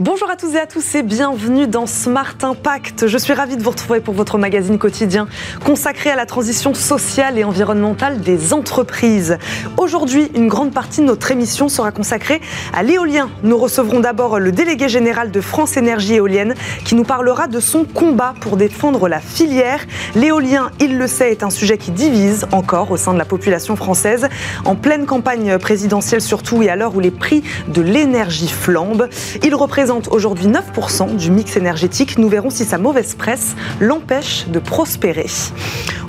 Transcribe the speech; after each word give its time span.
Bonjour 0.00 0.30
à 0.30 0.36
tous 0.36 0.54
et 0.54 0.58
à 0.58 0.66
tous 0.66 0.94
et 0.94 1.02
bienvenue 1.02 1.66
dans 1.66 1.84
Smart 1.84 2.34
Impact. 2.40 3.06
Je 3.06 3.18
suis 3.18 3.34
ravie 3.34 3.58
de 3.58 3.62
vous 3.62 3.68
retrouver 3.68 4.00
pour 4.00 4.14
votre 4.14 4.38
magazine 4.38 4.78
quotidien 4.78 5.28
consacré 5.62 6.08
à 6.08 6.16
la 6.16 6.24
transition 6.24 6.72
sociale 6.72 7.38
et 7.38 7.44
environnementale 7.44 8.22
des 8.22 8.54
entreprises. 8.54 9.36
Aujourd'hui, 9.76 10.30
une 10.34 10.48
grande 10.48 10.72
partie 10.72 11.02
de 11.02 11.04
notre 11.04 11.30
émission 11.30 11.68
sera 11.68 11.92
consacrée 11.92 12.40
à 12.72 12.82
l'éolien. 12.82 13.28
Nous 13.42 13.58
recevrons 13.58 14.00
d'abord 14.00 14.38
le 14.38 14.52
délégué 14.52 14.88
général 14.88 15.30
de 15.30 15.40
France 15.42 15.76
Énergie 15.76 16.14
Éolienne 16.14 16.54
qui 16.86 16.94
nous 16.94 17.04
parlera 17.04 17.46
de 17.46 17.60
son 17.60 17.84
combat 17.84 18.32
pour 18.40 18.56
défendre 18.56 19.06
la 19.06 19.20
filière. 19.20 19.84
L'éolien, 20.14 20.70
il 20.80 20.96
le 20.96 21.08
sait, 21.08 21.30
est 21.30 21.42
un 21.42 21.50
sujet 21.50 21.76
qui 21.76 21.90
divise 21.90 22.46
encore 22.52 22.90
au 22.90 22.96
sein 22.96 23.12
de 23.12 23.18
la 23.18 23.26
population 23.26 23.76
française, 23.76 24.30
en 24.64 24.76
pleine 24.76 25.04
campagne 25.04 25.58
présidentielle 25.58 26.22
surtout 26.22 26.62
et 26.62 26.70
à 26.70 26.76
l'heure 26.76 26.96
où 26.96 27.00
les 27.00 27.10
prix 27.10 27.42
de 27.68 27.82
l'énergie 27.82 28.48
flambent. 28.48 29.06
Il 29.44 29.54
représente 29.54 29.89
aujourd'hui 30.10 30.46
9% 30.46 31.16
du 31.16 31.30
mix 31.30 31.56
énergétique. 31.56 32.18
Nous 32.18 32.28
verrons 32.28 32.50
si 32.50 32.64
sa 32.64 32.78
mauvaise 32.78 33.14
presse 33.14 33.56
l'empêche 33.80 34.46
de 34.48 34.58
prospérer. 34.58 35.26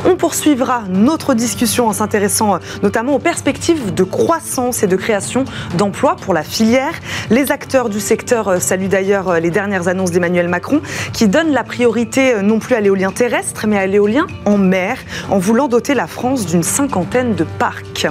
On 0.03 0.15
poursuivra 0.15 0.83
notre 0.89 1.35
discussion 1.35 1.87
en 1.87 1.93
s'intéressant 1.93 2.55
euh, 2.55 2.57
notamment 2.81 3.13
aux 3.13 3.19
perspectives 3.19 3.93
de 3.93 4.03
croissance 4.03 4.81
et 4.81 4.87
de 4.87 4.95
création 4.95 5.45
d'emplois 5.77 6.15
pour 6.15 6.33
la 6.33 6.41
filière. 6.41 6.93
Les 7.29 7.51
acteurs 7.51 7.89
du 7.89 7.99
secteur 7.99 8.47
euh, 8.47 8.59
saluent 8.59 8.87
d'ailleurs 8.87 9.29
euh, 9.29 9.39
les 9.39 9.51
dernières 9.51 9.87
annonces 9.87 10.11
d'Emmanuel 10.11 10.47
Macron 10.47 10.81
qui 11.13 11.27
donnent 11.27 11.51
la 11.51 11.63
priorité 11.63 12.41
non 12.41 12.57
plus 12.57 12.73
à 12.75 12.81
l'éolien 12.81 13.11
terrestre 13.11 13.67
mais 13.67 13.77
à 13.77 13.85
l'éolien 13.85 14.25
en 14.45 14.57
mer 14.57 14.97
en 15.29 15.37
voulant 15.37 15.67
doter 15.67 15.93
la 15.93 16.07
France 16.07 16.47
d'une 16.47 16.63
cinquantaine 16.63 17.35
de 17.35 17.43
parcs. 17.43 18.07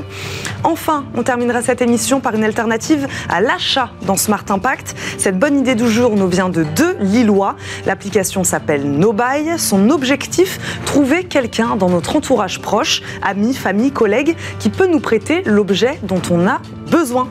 Enfin, 0.63 1.07
on 1.17 1.23
terminera 1.23 1.63
cette 1.63 1.81
émission 1.81 2.21
par 2.21 2.35
une 2.35 2.45
alternative 2.45 3.09
à 3.29 3.41
l'achat 3.41 3.91
dans 4.07 4.17
Smart 4.17 4.45
Impact. 4.49 4.95
Cette 5.17 5.39
bonne 5.39 5.60
idée 5.61 5.75
du 5.75 5.91
jour 5.91 6.17
nous 6.17 6.27
vient 6.27 6.49
de 6.49 6.65
deux 6.65 6.97
Lillois. 7.01 7.55
L'application 7.85 8.45
s'appelle 8.45 8.91
NoBuy. 8.91 9.59
Son 9.59 9.91
objectif, 9.91 10.59
trouver 10.87 11.25
quelqu'un 11.25 11.77
dans 11.77 11.91
notre 11.91 12.17
entourage 12.17 12.63
proche, 12.63 13.03
amis, 13.21 13.53
famille, 13.53 13.93
collègues, 13.93 14.37
qui 14.59 14.71
peut 14.71 14.87
nous 14.87 15.01
prêter 15.01 15.43
l'objet 15.45 15.99
dont 16.03 16.23
on 16.31 16.47
a 16.47 16.63
besoin. 16.91 17.29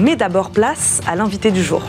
Mais 0.00 0.16
d'abord 0.16 0.50
place 0.50 1.02
à 1.06 1.14
l'invité 1.14 1.50
du 1.50 1.62
jour. 1.62 1.82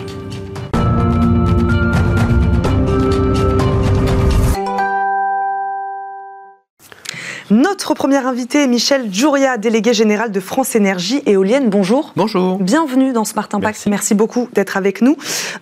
Notre 7.54 7.94
premier 7.94 8.18
invité 8.18 8.64
est 8.64 8.68
Michel 8.68 9.14
Juria, 9.14 9.59
délégué 9.59 9.94
général 9.94 10.32
de 10.32 10.40
France 10.40 10.76
Énergie 10.76 11.22
Éolienne. 11.28 11.70
Bonjour. 11.70 12.12
Bonjour. 12.16 12.58
Bienvenue 12.58 13.14
dans 13.14 13.26
Smart 13.26 13.48
Impact. 13.54 13.86
Merci, 13.86 14.16
beaucoup 14.16 14.50
d'être 14.54 14.76
avec 14.76 15.04
nous. 15.04 15.18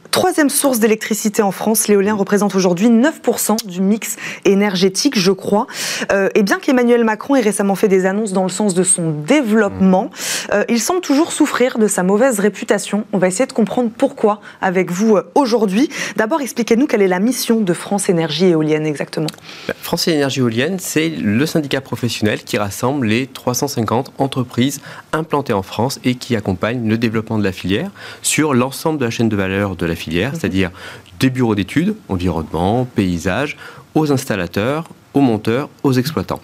Troisième 0.10 0.50
source 0.50 0.80
d'électricité 0.80 1.42
en 1.42 1.52
France, 1.52 1.90
l'éolien 1.90 2.14
représente 2.14 2.56
aujourd'hui 2.56 2.88
9% 2.88 3.66
du 3.66 3.82
mix 3.82 4.16
énergétique, 4.46 5.20
je 5.20 5.34
crois. 5.34 5.68
Euh, 6.14 6.30
et 6.34 6.44
bien 6.44 6.60
qu'Emmanuel 6.60 7.04
Macron 7.04 7.36
ait 7.36 7.42
récemment 7.42 7.76
fait 7.76 7.90
des 7.90 8.06
annonces 8.06 8.32
dans 8.32 8.44
le 8.44 8.50
sens 8.50 8.74
de 8.74 8.84
son 8.84 9.12
développement, 9.12 10.12
euh, 10.54 10.64
il 10.70 10.80
semble 10.80 11.02
toujours 11.02 11.34
souffrir 11.34 11.78
de 11.78 11.88
sa 11.88 12.04
mauvaise 12.04 12.40
réputation. 12.40 13.04
On 13.12 13.18
va 13.18 13.28
essayer 13.28 13.48
de 13.48 13.54
comprendre 13.54 13.92
pourquoi 13.98 14.40
avec 14.62 14.92
vous 14.92 15.18
euh, 15.18 15.24
aujourd'hui. 15.36 15.90
D'abord, 16.16 16.40
expliquez-nous 16.40 16.88
quelle 16.88 17.02
est 17.02 17.10
la 17.10 17.20
mission 17.20 17.60
de 17.60 17.74
France 17.74 18.08
Énergie 18.08 18.46
Éolienne 18.46 18.86
exactement. 18.86 19.28
Bah, 19.68 19.74
France 19.82 20.08
Énergie 20.08 20.40
Éolienne, 20.40 20.78
c'est 20.80 21.10
le 21.10 21.46
syndicat 21.46 21.81
professionnel 21.82 22.44
qui 22.44 22.58
rassemble 22.58 23.08
les 23.08 23.28
350 23.28 24.14
entreprises 24.18 24.82
implantées 25.14 25.54
en 25.54 25.64
France 25.64 26.00
et 26.04 26.16
qui 26.16 26.36
accompagne 26.36 26.88
le 26.88 26.98
développement 26.98 27.38
de 27.38 27.44
la 27.44 27.52
filière 27.52 27.92
sur 28.22 28.54
l'ensemble 28.54 29.00
de 29.00 29.06
la 29.06 29.12
chaîne 29.12 29.30
de 29.30 29.36
valeur 29.36 29.76
de 29.76 29.86
la 29.86 29.96
filière, 29.96 30.32
mhm. 30.32 30.40
c'est-à-dire 30.40 30.72
des 31.20 31.30
bureaux 31.30 31.56
d'études, 31.56 31.96
environnement, 32.10 32.86
paysage, 32.86 33.58
aux 33.96 34.12
installateurs, 34.12 34.88
aux 35.14 35.22
monteurs, 35.22 35.70
aux 35.84 35.94
exploitants. 35.94 36.42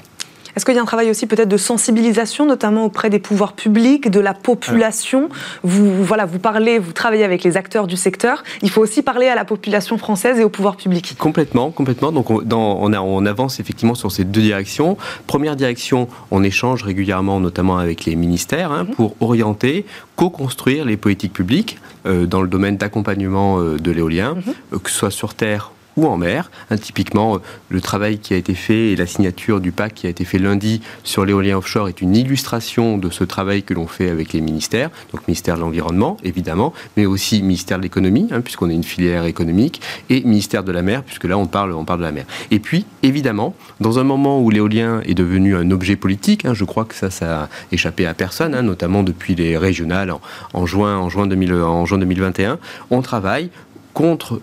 Est-ce 0.57 0.65
qu'il 0.65 0.73
y 0.73 0.79
a 0.79 0.81
un 0.81 0.85
travail 0.85 1.11
aussi 1.11 1.27
peut-être 1.27 1.49
de 1.49 1.57
sensibilisation, 1.57 2.47
notamment 2.47 2.85
auprès 2.85 3.11
des 3.11 3.19
pouvoirs 3.19 3.53
publics, 3.53 4.09
de 4.09 4.19
la 4.19 4.33
population? 4.33 5.29
Vous 5.61 6.03
voilà, 6.03 6.25
vous 6.25 6.39
parlez, 6.39 6.79
vous 6.79 6.93
travaillez 6.93 7.23
avec 7.23 7.43
les 7.43 7.57
acteurs 7.57 7.85
du 7.85 7.95
secteur. 7.95 8.43
Il 8.63 8.71
faut 8.71 8.81
aussi 8.81 9.03
parler 9.03 9.27
à 9.27 9.35
la 9.35 9.45
population 9.45 9.99
française 9.99 10.39
et 10.39 10.43
au 10.43 10.49
pouvoir 10.49 10.75
public. 10.75 11.13
Complètement, 11.19 11.69
complètement. 11.69 12.11
Donc 12.11 12.31
on, 12.31 12.41
on, 12.51 13.25
avance 13.27 13.59
effectivement 13.59 13.93
sur 13.93 14.11
ces 14.11 14.23
deux 14.23 14.41
directions. 14.41 14.97
Première 15.27 15.55
direction, 15.55 16.07
on 16.31 16.43
échange 16.43 16.81
régulièrement, 16.81 17.39
notamment 17.39 17.77
avec 17.77 18.05
les 18.05 18.15
ministères, 18.15 18.71
hein, 18.71 18.85
mhm. 18.85 18.95
pour 18.95 19.15
orienter, 19.19 19.85
co-construire 20.15 20.85
les 20.85 20.97
politiques 20.97 21.33
publiques 21.33 21.77
euh, 22.07 22.25
dans 22.25 22.41
le 22.41 22.47
domaine 22.47 22.77
d'accompagnement 22.77 23.59
euh, 23.59 23.77
de 23.77 23.91
l'éolien, 23.91 24.33
mhm. 24.33 24.53
euh, 24.73 24.79
que 24.79 24.89
ce 24.89 24.97
soit 24.97 25.11
sur 25.11 25.35
terre 25.35 25.69
ou 25.97 26.05
en 26.07 26.17
mer. 26.17 26.49
Hein, 26.69 26.77
typiquement, 26.77 27.35
euh, 27.35 27.39
le 27.69 27.81
travail 27.81 28.19
qui 28.19 28.33
a 28.33 28.37
été 28.37 28.53
fait 28.53 28.91
et 28.91 28.95
la 28.95 29.05
signature 29.05 29.59
du 29.59 29.71
pacte 29.71 29.97
qui 29.97 30.07
a 30.07 30.09
été 30.09 30.23
fait 30.23 30.37
lundi 30.37 30.81
sur 31.03 31.25
l'éolien 31.25 31.57
offshore 31.57 31.89
est 31.89 32.01
une 32.01 32.15
illustration 32.15 32.97
de 32.97 33.09
ce 33.09 33.23
travail 33.23 33.63
que 33.63 33.73
l'on 33.73 33.87
fait 33.87 34.09
avec 34.09 34.33
les 34.33 34.41
ministères. 34.41 34.89
Donc, 35.11 35.27
ministère 35.27 35.55
de 35.55 35.61
l'Environnement, 35.61 36.17
évidemment, 36.23 36.73
mais 36.95 37.05
aussi 37.05 37.41
ministère 37.41 37.77
de 37.77 37.83
l'Économie, 37.83 38.27
hein, 38.31 38.41
puisqu'on 38.41 38.69
est 38.69 38.75
une 38.75 38.83
filière 38.83 39.25
économique, 39.25 39.81
et 40.09 40.21
ministère 40.21 40.63
de 40.63 40.71
la 40.71 40.81
mer, 40.81 41.03
puisque 41.03 41.25
là, 41.25 41.37
on 41.37 41.47
parle, 41.47 41.73
on 41.73 41.85
parle 41.85 41.99
de 41.99 42.05
la 42.05 42.11
mer. 42.11 42.25
Et 42.51 42.59
puis, 42.59 42.85
évidemment, 43.03 43.55
dans 43.79 43.99
un 43.99 44.03
moment 44.03 44.41
où 44.41 44.49
l'éolien 44.49 45.01
est 45.05 45.13
devenu 45.13 45.55
un 45.55 45.71
objet 45.71 45.95
politique, 45.95 46.45
hein, 46.45 46.53
je 46.53 46.63
crois 46.63 46.85
que 46.85 46.95
ça, 46.95 47.09
ça 47.09 47.43
a 47.43 47.49
échappé 47.71 48.05
à 48.05 48.13
personne, 48.13 48.59
notamment 48.61 49.03
depuis 49.03 49.35
les 49.35 49.57
régionales 49.57 50.13
en, 50.53 50.65
juin, 50.65 50.97
en, 50.97 51.09
juin 51.09 51.27
2000, 51.27 51.53
en 51.53 51.85
juin 51.85 51.97
2021, 51.97 52.59
on 52.91 53.01
travaille 53.01 53.49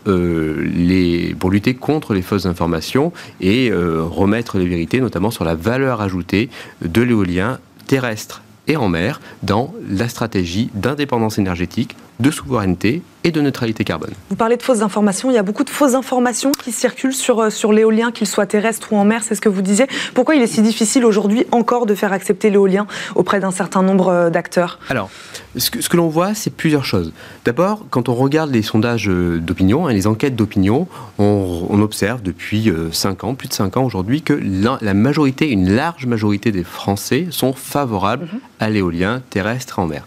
euh, 0.06 1.34
pour 1.38 1.50
lutter 1.50 1.74
contre 1.74 2.14
les 2.14 2.22
fausses 2.22 2.46
informations 2.46 3.12
et 3.40 3.70
euh, 3.70 4.02
remettre 4.02 4.58
les 4.58 4.66
vérités, 4.66 5.00
notamment 5.00 5.30
sur 5.30 5.44
la 5.44 5.54
valeur 5.54 6.00
ajoutée 6.00 6.50
de 6.82 7.02
l'éolien 7.02 7.58
terrestre 7.86 8.42
et 8.66 8.76
en 8.76 8.88
mer 8.88 9.20
dans 9.42 9.74
la 9.88 10.08
stratégie 10.08 10.70
d'indépendance 10.74 11.38
énergétique, 11.38 11.96
de 12.20 12.30
souveraineté 12.30 13.02
et 13.24 13.32
de 13.32 13.40
neutralité 13.40 13.84
carbone. 13.84 14.12
Vous 14.28 14.36
parlez 14.36 14.56
de 14.56 14.62
fausses 14.62 14.82
informations, 14.82 15.30
il 15.30 15.34
y 15.34 15.38
a 15.38 15.42
beaucoup 15.42 15.64
de 15.64 15.70
fausses 15.70 15.94
informations 15.94 16.52
qui 16.52 16.70
circulent 16.72 17.14
sur, 17.14 17.40
euh, 17.40 17.50
sur 17.50 17.72
l'éolien, 17.72 18.12
qu'il 18.12 18.26
soit 18.26 18.46
terrestre 18.46 18.92
ou 18.92 18.96
en 18.96 19.04
mer, 19.04 19.22
c'est 19.24 19.34
ce 19.34 19.40
que 19.40 19.48
vous 19.48 19.62
disiez. 19.62 19.86
Pourquoi 20.12 20.34
il 20.34 20.42
est 20.42 20.46
si 20.46 20.60
difficile 20.60 21.06
aujourd'hui 21.06 21.46
encore 21.50 21.86
de 21.86 21.94
faire 21.94 22.12
accepter 22.12 22.50
l'éolien 22.50 22.86
auprès 23.14 23.40
d'un 23.40 23.50
certain 23.50 23.82
nombre 23.82 24.08
euh, 24.08 24.30
d'acteurs? 24.30 24.78
Alors, 24.90 25.08
ce 25.56 25.70
que, 25.70 25.80
ce 25.80 25.88
que 25.88 25.96
l'on 25.96 26.08
voit, 26.08 26.34
c'est 26.34 26.50
plusieurs 26.50 26.84
choses. 26.84 27.12
D'abord, 27.46 27.86
quand 27.88 28.10
on 28.10 28.14
regarde 28.14 28.50
les 28.50 28.62
sondages 28.62 29.08
euh, 29.08 29.38
d'opinion, 29.38 29.88
et 29.88 29.92
hein, 29.92 29.94
les 29.94 30.06
enquêtes 30.06 30.36
d'opinion, 30.36 30.86
on, 31.18 31.66
on, 31.70 31.80
observe 31.80 32.22
depuis 32.22 32.70
5 32.92 33.24
ans, 33.24 33.34
plus 33.34 33.48
de 33.48 33.54
5 33.54 33.76
ans 33.78 33.84
aujourd'hui, 33.84 34.22
que 34.22 34.38
la, 34.80 34.94
majorité, 34.94 35.50
une 35.50 35.70
large 35.74 36.06
majorité 36.06 36.52
des 36.52 36.64
Français 36.64 37.26
sont 37.30 37.52
favorables 37.52 38.24
mhm. 38.24 38.40
à 38.60 38.70
l'éolien 38.70 39.22
terrestre 39.30 39.78
en 39.78 39.86
mer 39.86 40.04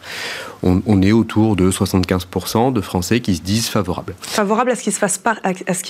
on, 0.64 1.02
est 1.02 1.12
autour 1.12 1.56
de 1.56 1.70
75% 1.70 2.74
de 2.74 2.82
Français 2.82 3.07
qui 3.16 3.36
se 3.36 3.42
disent 3.42 3.68
favorables. 3.68 4.16
Favorables 4.22 4.72
à 4.72 4.76
ce 4.76 4.84
qu'il 4.84 4.94
fasse, 4.94 5.20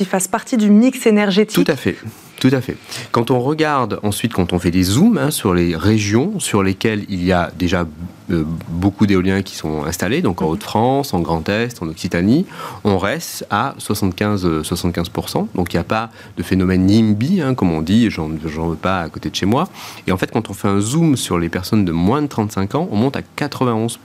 fasse 0.10 0.28
partie 0.28 0.58
du 0.58 0.70
mix 0.70 1.06
énergétique 1.06 1.66
Tout 1.66 1.72
à 1.72 1.76
fait. 1.76 1.98
Tout 2.40 2.52
à 2.52 2.62
fait. 2.62 2.78
Quand 3.12 3.32
on 3.32 3.40
regarde 3.40 4.00
ensuite, 4.04 4.34
quand 4.34 4.54
on 4.54 4.60
fait 4.60 4.70
des 4.70 4.84
zooms 4.84 5.18
hein, 5.18 5.32
sur 5.32 5.56
les 5.56 5.76
régions 5.76 6.40
sur 6.40 6.62
lesquelles 6.62 7.04
il 7.10 7.24
y 7.24 7.32
a 7.32 7.52
déjà 7.58 7.88
euh, 8.30 8.44
beaucoup 8.70 9.08
d'éoliens 9.08 9.42
qui 9.42 9.56
sont 9.56 9.84
installés, 9.86 10.22
donc 10.22 10.42
en 10.42 10.46
mhm. 10.46 10.52
Haute-France, 10.52 11.14
en 11.16 11.22
Grand 11.22 11.48
Est, 11.50 11.82
en 11.82 11.88
Occitanie, 11.88 12.46
on 12.84 13.00
reste 13.00 13.48
à 13.50 13.74
75, 13.80 14.62
75%. 14.62 15.38
Euh, 15.38 15.46
donc 15.56 15.74
il 15.74 15.78
n'y 15.78 15.80
a 15.80 15.84
pas 15.84 16.12
de 16.38 16.44
phénomène 16.44 16.86
NIMBY, 16.86 17.42
hein, 17.42 17.56
comme 17.56 17.72
on 17.72 17.82
dit, 17.82 18.12
j'en 18.12 18.28
veux 18.28 18.76
pas 18.76 19.02
à 19.02 19.10
côté 19.10 19.32
de 19.32 19.36
chez 19.36 19.48
moi. 19.48 19.68
Et 20.06 20.12
en 20.12 20.18
fait, 20.18 20.30
quand 20.32 20.50
on 20.52 20.54
fait 20.54 20.68
un 20.68 20.80
zoom 20.80 21.18
sur 21.18 21.40
les 21.40 21.50
personnes 21.50 21.86
de 21.86 21.92
moins 21.92 22.22
de 22.22 22.28
35 22.28 22.76
ans, 22.76 22.88
on 22.92 22.98
monte 22.98 23.18
à 23.18 23.22
91%. 23.22 23.98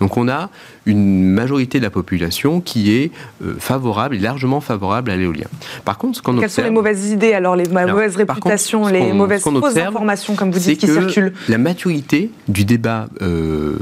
Donc 0.00 0.16
on 0.16 0.28
a 0.28 0.50
une 0.90 1.24
majorité 1.24 1.78
de 1.78 1.84
la 1.84 1.90
population 1.90 2.60
qui 2.60 2.92
est 2.92 3.10
euh, 3.42 3.54
favorable 3.58 4.16
largement 4.16 4.60
favorable 4.60 5.10
à 5.10 5.16
l'éolien. 5.16 5.46
Par 5.84 5.98
contre, 5.98 6.18
ce 6.18 6.22
qu'on 6.22 6.32
observe... 6.32 6.42
Quelles 6.42 6.64
sont 6.64 6.68
les 6.68 6.74
mauvaises 6.74 7.10
idées 7.10 7.32
alors, 7.32 7.56
les 7.56 7.68
mauvaises 7.68 8.16
réputations, 8.16 8.86
les 8.86 9.12
mauvaises 9.12 9.42
fausses 9.42 9.76
informations, 9.76 10.34
comme 10.34 10.50
vous 10.50 10.58
dites, 10.58 10.80
qui 10.80 10.86
circulent 10.86 11.32
La 11.48 11.58
maturité 11.58 12.30
du 12.48 12.64
débat 12.64 13.08
euh, 13.22 13.76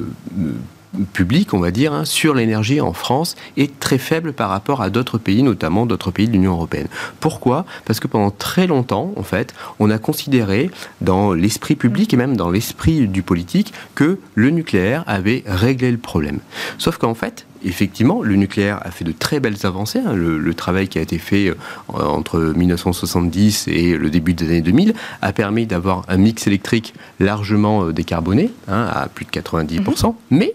public, 1.12 1.55
on 1.55 1.58
va 1.58 1.70
dire, 1.70 1.93
hein, 1.93 2.05
sur 2.05 2.35
l'énergie 2.35 2.81
en 2.81 2.93
France 2.93 3.37
est 3.56 3.79
très 3.79 3.99
faible 3.99 4.32
par 4.32 4.50
rapport 4.50 4.82
à 4.82 4.90
d'autres 4.90 5.19
pays, 5.19 5.43
notamment 5.43 5.87
d'autres 5.87 6.11
pays 6.11 6.26
de 6.26 6.32
l'Union 6.32 6.52
européenne. 6.52 6.88
Pourquoi? 7.20 7.64
Parce 7.85 8.00
que 8.00 8.06
pendant 8.06 8.31
très 8.31 8.67
longtemps, 8.67 9.12
en 9.17 9.23
fait, 9.23 9.55
on 9.79 9.90
a 9.90 9.99
considéré 9.99 10.70
dans 11.00 11.32
l'esprit 11.32 11.76
public 11.76 12.12
et 12.14 12.17
même 12.17 12.37
dans 12.37 12.50
l'esprit 12.50 13.06
du 13.08 13.23
politique 13.23 13.73
que 13.94 14.19
le 14.35 14.50
nucléaire 14.50 15.05
avait 15.06 15.44
réglé 15.46 15.90
le 15.90 15.99
problème. 15.99 16.40
Sauf 16.79 16.99
qu'en 16.99 17.14
fait, 17.14 17.46
effectivement, 17.64 18.23
le 18.23 18.37
nucléaire 18.37 18.81
a 18.82 18.90
fait 18.90 19.05
de 19.05 19.12
très 19.12 19.40
belles 19.40 19.64
avancées. 19.64 20.00
Hein. 20.05 20.14
Le, 20.14 20.55
travail 20.55 20.88
qui 20.88 20.99
a 20.99 21.02
été 21.02 21.19
fait 21.19 21.49
euh, 21.49 21.55
entre 21.88 22.40
1970 22.40 23.69
et 23.69 23.96
le 23.96 24.11
début 24.11 24.35
des 24.35 24.46
années 24.46 24.61
2000 24.61 24.94
a 25.23 25.32
permis 25.32 25.67
d'avoir 25.67 26.05
un 26.08 26.17
mix 26.17 26.46
électrique 26.46 26.94
largement 27.20 27.85
euh, 27.85 27.93
décarboné, 27.93 28.50
hein, 28.67 28.88
à 28.93 29.08
plus 29.08 29.25
de 29.25 29.31
90%. 29.31 30.14
Mais 30.31 30.55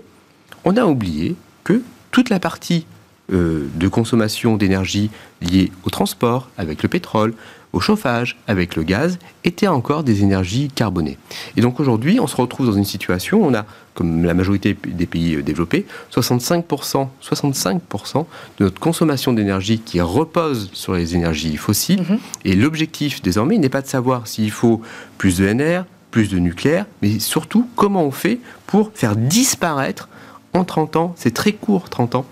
on 0.66 0.78
a 0.78 0.86
oublié 0.86 1.36
que 1.64 1.82
toute 2.12 2.30
la 2.30 2.40
partie 2.40 2.86
de 3.30 3.88
consommation 3.88 4.58
d'énergie 4.58 5.10
liée 5.42 5.72
au 5.86 5.90
transport, 5.90 6.50
avec 6.58 6.84
le 6.84 6.90
pétrole, 6.90 7.34
au 7.74 7.80
chauffage, 7.80 8.38
avec 8.48 8.76
le 8.76 8.84
gaz, 8.84 9.18
étaient 9.44 9.68
encore 9.68 10.04
des 10.04 10.22
énergies 10.22 10.70
carbonées. 10.74 11.18
Et 11.58 11.62
donc 11.62 11.80
aujourd'hui, 11.80 12.20
on 12.20 12.28
se 12.28 12.36
retrouve 12.36 12.68
dans 12.68 12.74
une 12.74 12.86
situation 12.86 13.42
où 13.42 13.46
on 13.46 13.54
a, 13.56 13.66
comme 13.96 14.24
la 14.24 14.36
majorité 14.36 14.78
des 14.86 15.08
pays 15.08 15.42
développés, 15.42 15.86
65%, 16.14 17.08
65% 17.22 18.26
de 18.60 18.64
notre 18.64 18.80
consommation 18.80 19.34
d'énergie 19.34 19.80
qui 19.80 20.00
repose 20.02 20.70
sur 20.74 20.94
les 20.94 21.16
énergies 21.16 21.58
fossiles. 21.58 22.02
Mhm. 22.02 22.20
Et 22.46 22.56
l'objectif 22.56 23.24
désormais 23.24 23.58
n'est 23.58 23.70
pas 23.70 23.82
de 23.82 23.88
savoir 23.88 24.28
s'il 24.28 24.52
faut 24.52 24.82
plus 25.18 25.38
de 25.38 25.48
NR, 25.48 25.86
plus 26.12 26.30
de 26.30 26.38
nucléaire, 26.38 26.86
mais 27.02 27.18
surtout 27.18 27.68
comment 27.76 28.04
on 28.04 28.12
fait 28.12 28.40
pour 28.68 28.92
faire 28.94 29.16
disparaître 29.16 30.10
en 30.54 30.64
30 30.64 30.96
ans, 30.96 31.14
c'est 31.18 31.34
très 31.34 31.54
court 31.54 31.90
30 31.90 32.16
ans, 32.16 32.26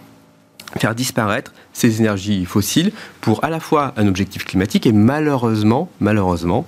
faire 0.78 0.96
disparaître 0.96 1.54
ces 1.74 2.00
énergies 2.00 2.46
fossiles 2.46 2.92
pour 3.20 3.44
à 3.44 3.50
la 3.50 3.60
fois 3.60 3.94
un 3.98 4.08
objectif 4.08 4.46
climatique 4.46 4.86
et 4.86 4.92
malheureusement, 4.92 5.90
malheureusement, 6.00 6.66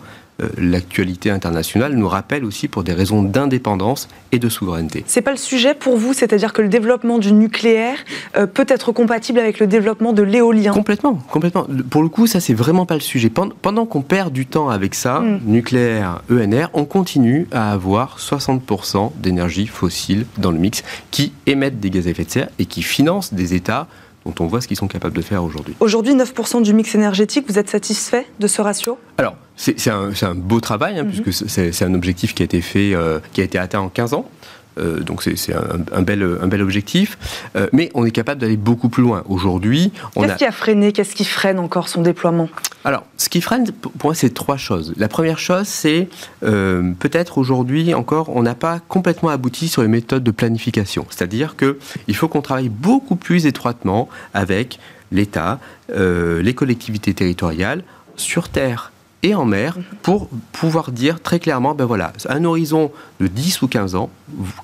l'actualité 0.57 1.29
internationale 1.29 1.93
nous 1.93 2.07
rappelle 2.07 2.45
aussi 2.45 2.67
pour 2.67 2.83
des 2.83 2.93
raisons 2.93 3.23
d'indépendance 3.23 4.07
et 4.31 4.39
de 4.39 4.49
souveraineté. 4.49 5.03
C'est 5.07 5.21
pas 5.21 5.31
le 5.31 5.37
sujet 5.37 5.73
pour 5.73 5.97
vous, 5.97 6.13
c'est-à-dire 6.13 6.53
que 6.53 6.61
le 6.61 6.69
développement 6.69 7.19
du 7.19 7.31
nucléaire 7.31 7.97
euh, 8.37 8.47
peut 8.47 8.65
être 8.67 8.91
compatible 8.91 9.39
avec 9.39 9.59
le 9.59 9.67
développement 9.67 10.13
de 10.13 10.23
l'éolien? 10.23 10.73
Complètement, 10.73 11.15
complètement. 11.29 11.67
Pour 11.89 12.03
le 12.03 12.09
coup, 12.09 12.27
ça 12.27 12.39
c'est 12.39 12.53
vraiment 12.53 12.85
pas 12.85 12.95
le 12.95 12.99
sujet. 12.99 13.29
Pendant, 13.29 13.85
qu'on 13.85 14.01
perd 14.01 14.33
du 14.33 14.45
temps 14.45 14.69
avec 14.69 14.95
ça, 14.95 15.19
hmm. 15.19 15.41
nucléaire, 15.45 16.21
ENR, 16.31 16.69
on 16.73 16.85
continue 16.85 17.47
à 17.51 17.71
avoir 17.71 18.17
60% 18.19 19.11
d'énergie 19.17 19.67
fossile 19.67 20.25
dans 20.37 20.51
le 20.51 20.57
mix 20.57 20.83
qui 21.11 21.33
émettent 21.45 21.79
des 21.79 21.89
gaz 21.89 22.07
à 22.07 22.11
effet 22.11 22.23
de 22.23 22.29
serre 22.29 22.49
et 22.59 22.65
qui 22.65 22.81
financent 22.81 23.33
des 23.33 23.53
États 23.53 23.87
dont 24.25 24.33
on 24.39 24.47
voit 24.47 24.61
ce 24.61 24.67
qu'ils 24.67 24.77
sont 24.77 24.87
capables 24.87 25.15
de 25.15 25.21
faire 25.21 25.43
aujourd'hui. 25.43 25.75
Aujourd'hui, 25.79 26.13
9% 26.13 26.61
du 26.63 26.73
mix 26.73 26.95
énergétique, 26.95 27.45
vous 27.47 27.59
êtes 27.59 27.69
satisfait 27.69 28.25
de 28.39 28.47
ce 28.47 28.61
ratio? 28.61 28.97
Alors, 29.17 29.35
c'est 29.55 29.87
un, 29.89 30.35
beau 30.35 30.59
travail, 30.59 30.99
hein, 30.99 31.03
mhm. 31.03 31.21
puisque 31.23 31.49
c'est 31.49 31.83
un 31.83 31.93
objectif 31.93 32.33
qui 32.33 32.43
a 32.43 32.45
été 32.45 32.61
fait, 32.61 32.93
euh, 32.93 33.19
qui 33.33 33.41
a 33.41 33.43
été 33.43 33.57
atteint 33.57 33.79
en 33.79 33.89
15 33.89 34.13
ans. 34.13 34.29
Euh, 34.77 34.99
donc 34.99 35.23
c'est 35.23 35.53
un, 35.53 36.01
bel, 36.01 36.37
un 36.41 36.47
bel 36.47 36.61
objectif, 36.61 37.17
euh, 37.55 37.67
mais 37.73 37.89
on 37.93 38.05
est 38.05 38.11
capable 38.11 38.41
d'aller 38.41 38.57
beaucoup 38.57 38.89
plus 38.89 39.03
loin. 39.03 39.23
Aujourd'hui, 39.27 39.91
Qu'est-ce 40.15 40.35
qui 40.35 40.45
a 40.45 40.51
freiné? 40.51 40.91
Qu'est-ce 40.91 41.15
qui 41.15 41.25
freine 41.25 41.59
encore 41.59 41.87
son 41.87 42.01
déploiement? 42.01 42.49
Alors, 42.85 43.05
ce 43.17 43.29
qui 43.29 43.41
freine, 43.41 43.65
pour 43.71 43.91
moi, 44.03 44.15
c'est 44.15 44.33
trois 44.33 44.57
choses. 44.57 44.93
La 44.97 45.07
première 45.07 45.39
chose, 45.39 45.67
c'est 45.67 46.09
euh, 46.43 46.91
peut-être 46.99 47.37
aujourd'hui 47.37 47.93
encore, 47.93 48.29
on 48.35 48.43
n'a 48.43 48.55
pas 48.55 48.79
complètement 48.79 49.29
abouti 49.29 49.67
sur 49.67 49.81
les 49.81 49.87
méthodes 49.87 50.23
de 50.23 50.31
planification. 50.31 51.05
C'est-à-dire 51.09 51.55
qu'il 51.55 52.15
faut 52.15 52.27
qu'on 52.27 52.41
travaille 52.41 52.69
beaucoup 52.69 53.15
plus 53.15 53.45
étroitement 53.45 54.09
avec 54.33 54.79
l'État, 55.11 55.59
les 55.95 56.53
collectivités 56.55 57.13
territoriales, 57.13 57.83
sur 58.15 58.49
Terre 58.49 58.92
et 59.23 59.33
en 59.33 59.45
mer 59.45 59.77
pour 60.01 60.27
pouvoir 60.51 60.91
dire 60.91 61.21
très 61.21 61.39
clairement, 61.39 61.73
ben 61.73 61.85
voilà, 61.85 62.13
un 62.29 62.43
horizon 62.43 62.91
de 63.19 63.27
10 63.27 63.61
ou 63.61 63.67
15 63.67 63.95
ans, 63.95 64.09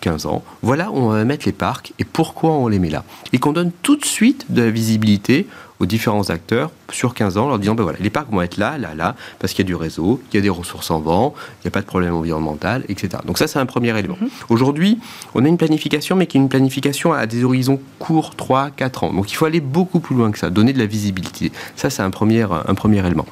15 0.01 0.25
ans, 0.25 0.43
voilà 0.61 0.91
où 0.91 0.97
on 0.97 1.09
va 1.09 1.23
mettre 1.25 1.45
les 1.45 1.53
parcs 1.53 1.93
et 1.97 2.03
pourquoi 2.03 2.51
on 2.51 2.67
les 2.67 2.77
met 2.77 2.89
là. 2.89 3.03
Et 3.33 3.39
qu'on 3.39 3.53
donne 3.53 3.71
tout 3.81 3.95
de 3.95 4.05
suite 4.05 4.45
de 4.49 4.61
la 4.61 4.69
visibilité 4.69 5.47
aux 5.79 5.85
différents 5.85 6.29
acteurs 6.29 6.71
sur 6.91 7.13
15 7.13 7.37
ans, 7.37 7.45
en 7.45 7.49
leur 7.49 7.59
disant, 7.59 7.73
ben 7.73 7.83
voilà, 7.83 7.99
les 8.01 8.09
parcs 8.09 8.29
vont 8.29 8.41
être 8.41 8.57
là, 8.57 8.77
là, 8.77 8.93
là, 8.95 9.15
parce 9.39 9.53
qu'il 9.53 9.63
y 9.63 9.67
a 9.67 9.69
du 9.69 9.75
réseau, 9.75 10.21
il 10.31 10.35
y 10.35 10.37
a 10.37 10.41
des 10.41 10.49
ressources 10.49 10.91
en 10.91 10.99
vent, 10.99 11.33
il 11.59 11.67
n'y 11.67 11.67
a 11.69 11.71
pas 11.71 11.79
de 11.79 11.85
problème 11.85 12.13
environnemental, 12.13 12.83
etc. 12.89 13.09
Donc 13.25 13.37
ça, 13.37 13.47
c'est 13.47 13.59
un 13.59 13.65
premier 13.65 13.97
élément. 13.97 14.17
Mhm. 14.19 14.29
Aujourd'hui, 14.49 14.99
on 15.35 15.45
a 15.45 15.47
une 15.47 15.57
planification, 15.57 16.17
mais 16.17 16.27
qui 16.27 16.37
est 16.37 16.41
une 16.41 16.49
planification 16.49 17.13
à 17.13 17.25
des 17.25 17.45
horizons 17.45 17.79
courts, 17.97 18.35
3, 18.35 18.71
4 18.71 19.05
ans. 19.05 19.13
Donc 19.13 19.31
il 19.31 19.35
faut 19.35 19.45
aller 19.45 19.61
beaucoup 19.61 20.01
plus 20.01 20.17
loin 20.17 20.31
que 20.31 20.39
ça, 20.39 20.49
donner 20.49 20.73
de 20.73 20.79
la 20.79 20.85
visibilité. 20.85 21.53
Ça, 21.77 21.89
c'est 21.89 22.01
un 22.01 22.09
premier, 22.09 22.41
un 22.41 22.75
premier 22.75 22.99
élément. 22.99 23.25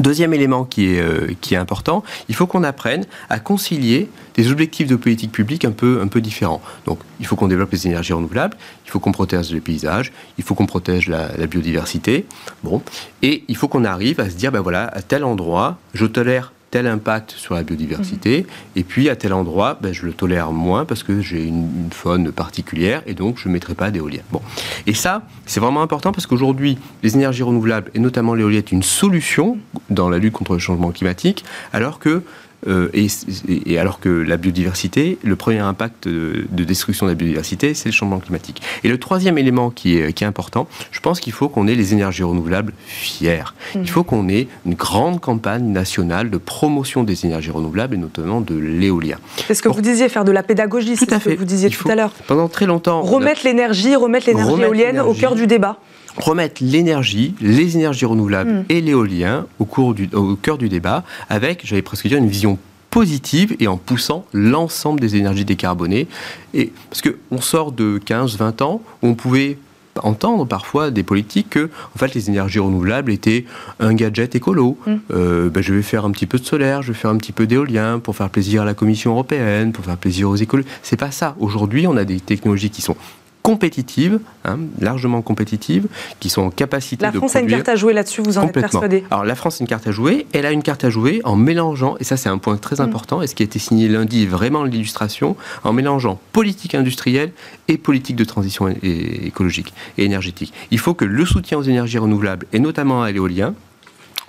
Deuxième 0.00 0.32
élément 0.32 0.64
qui 0.64 0.94
est, 0.94 1.00
euh, 1.00 1.32
qui 1.40 1.54
est 1.54 1.56
important, 1.56 2.04
il 2.28 2.34
faut 2.34 2.46
qu'on 2.46 2.62
apprenne 2.62 3.04
à 3.30 3.40
concilier 3.40 4.08
des 4.34 4.52
objectifs 4.52 4.86
de 4.86 4.96
politique 4.96 5.32
publique 5.32 5.64
un 5.64 5.72
peu, 5.72 6.20
différents. 6.20 6.62
Donc, 6.86 7.00
il 7.20 7.26
faut 7.26 7.36
qu'on 7.36 7.48
développe 7.48 7.72
les 7.72 7.86
énergies 7.86 8.12
renouvelables, 8.12 8.56
il 8.86 8.90
faut 8.90 9.00
qu'on 9.00 9.12
protège 9.12 9.52
les 9.52 9.60
paysages, 9.60 10.12
il 10.36 10.44
faut 10.44 10.54
qu'on 10.54 10.66
protège 10.66 11.08
la, 11.08 11.36
la, 11.36 11.46
biodiversité. 11.46 12.26
Bon, 12.62 12.82
et 13.22 13.44
il 13.48 13.56
faut 13.56 13.68
qu'on 13.68 13.84
arrive 13.84 14.20
à 14.20 14.30
se 14.30 14.36
dire, 14.36 14.52
ben 14.52 14.60
voilà, 14.60 14.86
à 14.86 15.02
tel 15.02 15.24
endroit, 15.24 15.78
je 15.94 16.06
tolère 16.06 16.52
tel 16.70 16.86
impact 16.86 17.32
sur 17.32 17.54
la 17.54 17.62
biodiversité, 17.62 18.46
et 18.76 18.84
puis 18.84 19.08
à 19.08 19.16
tel 19.16 19.32
endroit, 19.32 19.78
ben, 19.80 19.92
je 19.92 20.04
le 20.04 20.12
tolère 20.12 20.52
moins 20.52 20.84
parce 20.84 21.02
que 21.02 21.20
j'ai 21.20 21.44
une, 21.44 21.88
faune 21.90 22.32
particulière, 22.32 23.02
et 23.06 23.14
donc 23.14 23.38
je 23.38 23.48
ne 23.48 23.54
mettrai 23.54 23.74
pas 23.74 23.90
d'éolien. 23.90 24.20
Bon. 24.30 24.42
Et 24.86 24.94
ça, 24.94 25.22
c'est 25.46 25.60
vraiment 25.60 25.82
important 25.82 26.12
parce 26.12 26.26
qu'aujourd'hui, 26.26 26.78
les 27.02 27.14
énergies 27.14 27.42
renouvelables, 27.42 27.90
et 27.94 27.98
notamment 27.98 28.34
l'éolien, 28.34 28.58
est 28.58 28.72
une 28.72 28.82
solution 28.82 29.58
dans 29.90 30.08
la 30.08 30.18
lutte 30.18 30.34
contre 30.34 30.52
le 30.52 30.58
changement 30.58 30.90
climatique, 30.90 31.44
alors 31.72 31.98
que 31.98 32.22
euh, 32.66 32.88
et, 32.92 33.78
alors 33.78 34.00
que 34.00 34.08
la 34.08 34.36
biodiversité, 34.36 35.18
le 35.22 35.36
premier 35.36 35.58
impact 35.58 36.08
de, 36.08 36.46
destruction 36.64 37.06
de 37.06 37.12
la 37.12 37.14
biodiversité, 37.14 37.74
c'est 37.74 37.88
le 37.88 37.92
changement 37.92 38.18
climatique. 38.18 38.62
Et 38.84 38.88
le 38.88 38.98
troisième 38.98 39.38
élément 39.38 39.70
qui 39.70 39.96
est, 39.96 40.12
qui 40.12 40.24
est 40.24 40.26
important, 40.26 40.68
je 40.90 41.00
pense 41.00 41.20
qu'il 41.20 41.32
faut 41.32 41.48
qu'on 41.48 41.68
ait 41.68 41.74
les 41.74 41.92
énergies 41.92 42.24
renouvelables 42.24 42.72
fières. 42.86 43.54
Mmh. 43.74 43.80
Il 43.82 43.90
faut 43.90 44.04
qu'on 44.04 44.28
ait 44.28 44.48
une 44.66 44.74
grande 44.74 45.20
campagne 45.20 45.66
nationale 45.66 46.30
de 46.30 46.38
promotion 46.38 47.04
des 47.04 47.26
énergies 47.26 47.50
renouvelables 47.50 47.94
et 47.94 47.98
notamment 47.98 48.40
de 48.40 48.54
l'éolien. 48.56 49.18
C'est 49.46 49.54
ce 49.54 49.62
que 49.62 49.68
vous 49.68 49.80
disiez, 49.80 50.08
faire 50.08 50.24
de 50.24 50.32
la 50.32 50.42
pédagogie, 50.42 50.96
c'est 50.96 51.10
ce 51.10 51.28
que 51.28 51.36
vous 51.36 51.44
disiez 51.44 51.70
tout 51.70 51.88
à 51.88 51.94
l'heure. 51.94 52.12
Pendant 52.26 52.48
très 52.48 52.66
longtemps. 52.66 53.02
Remettre 53.02 53.42
l'énergie, 53.44 53.94
remettre 53.94 54.26
l'énergie 54.26 54.62
éolienne 54.62 55.00
au 55.00 55.14
cœur 55.14 55.34
du 55.34 55.46
débat 55.46 55.78
remettre 56.18 56.62
l'énergie, 56.62 57.34
les 57.40 57.76
énergies 57.76 58.04
renouvelables 58.04 58.50
hmm. 58.50 58.64
et 58.68 58.80
l'éolien 58.80 59.46
au, 59.58 59.64
au 59.64 60.36
cœur 60.36 60.58
du 60.58 60.68
débat 60.68 61.04
avec, 61.28 61.62
j'allais 61.64 61.82
presque 61.82 62.06
dire, 62.06 62.18
une 62.18 62.28
vision 62.28 62.58
positive 62.90 63.56
et 63.60 63.68
en 63.68 63.76
poussant 63.76 64.24
l'ensemble 64.32 65.00
des 65.00 65.16
énergies 65.16 65.44
décarbonées. 65.44 66.08
Et, 66.54 66.72
parce 66.90 67.02
qu'on 67.02 67.40
sort 67.40 67.72
de 67.72 68.00
15-20 68.04 68.62
ans 68.62 68.82
où 69.02 69.08
on 69.08 69.14
pouvait 69.14 69.58
entendre 70.02 70.46
parfois 70.46 70.90
des 70.90 71.02
politiques 71.02 71.50
que 71.50 71.70
en 71.94 71.98
fait 71.98 72.14
les 72.14 72.28
énergies 72.28 72.60
renouvelables 72.60 73.10
étaient 73.10 73.44
un 73.80 73.94
gadget 73.94 74.34
écolo. 74.34 74.78
Hmm. 74.86 74.96
Euh, 75.12 75.50
ben, 75.50 75.62
je 75.62 75.74
vais 75.74 75.82
faire 75.82 76.04
un 76.04 76.10
petit 76.10 76.26
peu 76.26 76.38
de 76.38 76.44
solaire, 76.44 76.82
je 76.82 76.92
vais 76.92 76.98
faire 76.98 77.10
un 77.10 77.16
petit 77.16 77.32
peu 77.32 77.46
d'éolien 77.46 77.98
pour 77.98 78.16
faire 78.16 78.30
plaisir 78.30 78.62
à 78.62 78.64
la 78.64 78.74
Commission 78.74 79.12
européenne, 79.12 79.72
pour 79.72 79.84
faire 79.84 79.96
plaisir 79.96 80.30
aux 80.30 80.36
écolos. 80.36 80.64
C'est 80.82 80.96
pas 80.96 81.10
ça. 81.10 81.36
Aujourd'hui, 81.40 81.86
on 81.86 81.96
a 81.96 82.04
des 82.04 82.20
technologies 82.20 82.70
qui 82.70 82.82
sont 82.82 82.96
compétitives, 83.42 84.20
hein, 84.44 84.58
largement 84.80 85.22
compétitives, 85.22 85.86
qui 86.20 86.28
sont 86.28 86.42
en 86.42 86.50
capacité 86.50 87.06
de. 87.06 87.12
La 87.12 87.12
France 87.12 87.36
a 87.36 87.40
une 87.40 87.46
carte 87.46 87.68
à 87.68 87.76
jouer 87.76 87.92
là-dessus, 87.92 88.20
vous 88.22 88.38
en 88.38 88.42
êtes 88.42 88.52
persuadé? 88.52 89.04
Alors 89.10 89.24
la 89.24 89.34
France 89.34 89.60
a 89.60 89.64
une 89.64 89.68
carte 89.68 89.86
à 89.86 89.90
jouer, 89.90 90.26
elle 90.32 90.46
a 90.46 90.52
une 90.52 90.62
carte 90.62 90.84
à 90.84 90.90
jouer 90.90 91.20
en 91.24 91.36
mélangeant, 91.36 91.96
et 91.98 92.04
ça 92.04 92.16
c'est 92.16 92.28
un 92.28 92.38
point 92.38 92.56
très 92.56 92.76
mm. 92.76 92.80
important, 92.80 93.22
et 93.22 93.26
ce 93.26 93.34
qui 93.34 93.42
a 93.42 93.46
été 93.46 93.58
signé 93.58 93.88
lundi 93.88 94.24
est 94.24 94.26
vraiment 94.26 94.64
l'illustration, 94.64 95.36
en 95.64 95.72
mélangeant 95.72 96.20
politique 96.32 96.74
industrielle 96.74 97.32
et 97.68 97.78
politique 97.78 98.16
de 98.16 98.24
transition 98.24 98.68
écologique 98.82 99.72
et 99.96 100.04
énergétique. 100.04 100.52
Il 100.70 100.78
faut 100.78 100.94
que 100.94 101.04
le 101.04 101.24
soutien 101.24 101.58
aux 101.58 101.62
énergies 101.62 101.98
renouvelables, 101.98 102.46
et 102.52 102.58
notamment 102.58 103.02
à 103.02 103.10
l'éolien, 103.10 103.54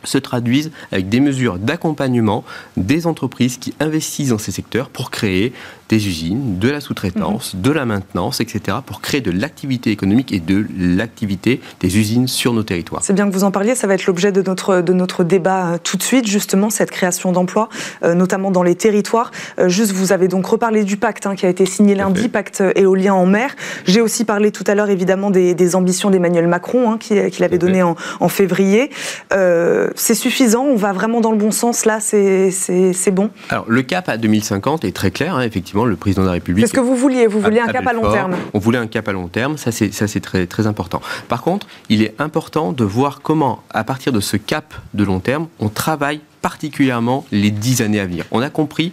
se 0.05 0.17
traduisent 0.17 0.71
avec 0.91 1.09
des 1.09 1.19
mesures 1.19 1.57
d'accompagnement 1.57 2.45
des 2.77 3.05
entreprises 3.05 3.57
qui 3.57 3.73
investissent 3.81 4.29
dans 4.29 4.37
ces 4.37 4.51
secteurs 4.51 4.89
pour 4.89 5.11
créer 5.11 5.51
des 5.89 6.07
usines, 6.07 6.59
de 6.59 6.69
la 6.69 6.79
sous-traitance, 6.79 7.55
mhm. 7.55 7.61
de 7.61 7.71
la 7.71 7.85
maintenance, 7.85 8.41
etc., 8.41 8.77
pour 8.85 9.01
créer 9.01 9.21
de 9.21 9.31
l'activité 9.31 9.89
économique 9.89 10.31
et 10.31 10.39
de 10.39 10.65
l'activité 10.77 11.59
des 11.79 11.97
usines 11.97 12.27
sur 12.27 12.53
nos 12.53 12.63
territoires. 12.63 13.01
C'est 13.03 13.13
bien 13.13 13.27
que 13.27 13.33
vous 13.33 13.43
en 13.43 13.51
parliez, 13.51 13.73
ça 13.73 13.87
va 13.87 13.95
être 13.95 14.05
l'objet 14.05 14.31
de 14.31 14.41
notre, 14.43 14.81
de 14.81 14.93
notre 14.93 15.23
débat 15.23 15.73
euh, 15.73 15.77
tout 15.83 15.97
de 15.97 16.03
suite, 16.03 16.27
justement, 16.27 16.69
cette 16.69 16.91
création 16.91 17.31
d'emplois, 17.31 17.69
euh, 18.03 18.13
notamment 18.13 18.51
dans 18.51 18.61
les 18.61 18.75
territoires. 18.75 19.31
Euh, 19.57 19.67
juste, 19.67 19.91
vous 19.91 20.13
avez 20.13 20.27
donc 20.27 20.45
reparlé 20.45 20.83
du 20.83 20.97
pacte 20.97 21.25
hein, 21.25 21.35
qui 21.35 21.47
a 21.47 21.49
été 21.49 21.65
signé 21.65 21.95
lundi, 21.95 22.29
pacte 22.29 22.63
éolien 22.75 23.15
en 23.15 23.25
mer. 23.25 23.55
J'ai 23.85 24.01
aussi 24.01 24.25
parlé 24.25 24.51
tout 24.51 24.63
à 24.67 24.75
l'heure, 24.75 24.89
évidemment, 24.89 25.31
des, 25.31 25.75
ambitions 25.75 26.09
d'Emmanuel 26.09 26.47
Macron, 26.47 26.91
hein, 26.91 26.97
qu'il 26.97 27.43
avait 27.43 27.57
donné 27.57 27.83
en, 27.83 27.95
en 28.19 28.29
février. 28.29 28.89
c'est 29.31 30.15
suffisant? 30.15 30.63
On 30.63 30.75
va 30.75 30.93
vraiment 30.93 31.21
dans 31.21 31.31
le 31.31 31.37
bon 31.37 31.51
sens, 31.51 31.85
là, 31.85 31.99
c'est 31.99 33.11
bon? 33.11 33.29
Alors, 33.49 33.65
le 33.67 33.81
cap 33.81 34.09
à 34.09 34.17
2050 34.17 34.85
est 34.85 34.95
très 34.95 35.11
clair, 35.11 35.35
hein, 35.35 35.41
effectivement 35.41 35.78
le 35.85 35.95
président 35.95 36.21
de 36.23 36.27
la 36.27 36.33
République. 36.33 36.65
C'est 36.65 36.71
ce 36.71 36.73
que 36.73 36.79
vous 36.79 36.95
vouliez, 36.95 37.27
vous 37.27 37.39
vouliez 37.39 37.59
un 37.59 37.67
cap 37.67 37.85
à 37.87 37.93
long 37.93 38.11
terme. 38.11 38.35
On 38.53 38.59
voulait 38.59 38.77
un 38.77 38.87
cap 38.87 39.07
à 39.07 39.11
long 39.11 39.27
terme, 39.27 39.57
ça 39.57 39.71
c'est 39.71 40.19
très 40.21 40.47
très 40.47 40.67
important. 40.67 41.01
Par 41.27 41.41
contre, 41.41 41.67
il 41.89 42.01
est 42.01 42.15
important 42.19 42.71
de 42.71 42.83
voir 42.83 43.21
comment, 43.21 43.63
à 43.69 43.83
partir 43.83 44.11
de 44.11 44.19
ce 44.19 44.37
cap 44.37 44.73
de 44.93 45.03
long 45.03 45.19
terme, 45.19 45.47
on 45.59 45.69
travaille 45.69 46.21
particulièrement 46.41 47.25
les 47.31 47.51
dix 47.51 47.81
années 47.81 47.99
à 47.99 48.05
venir. 48.05 48.25
On 48.31 48.41
a 48.41 48.49
compris 48.49 48.91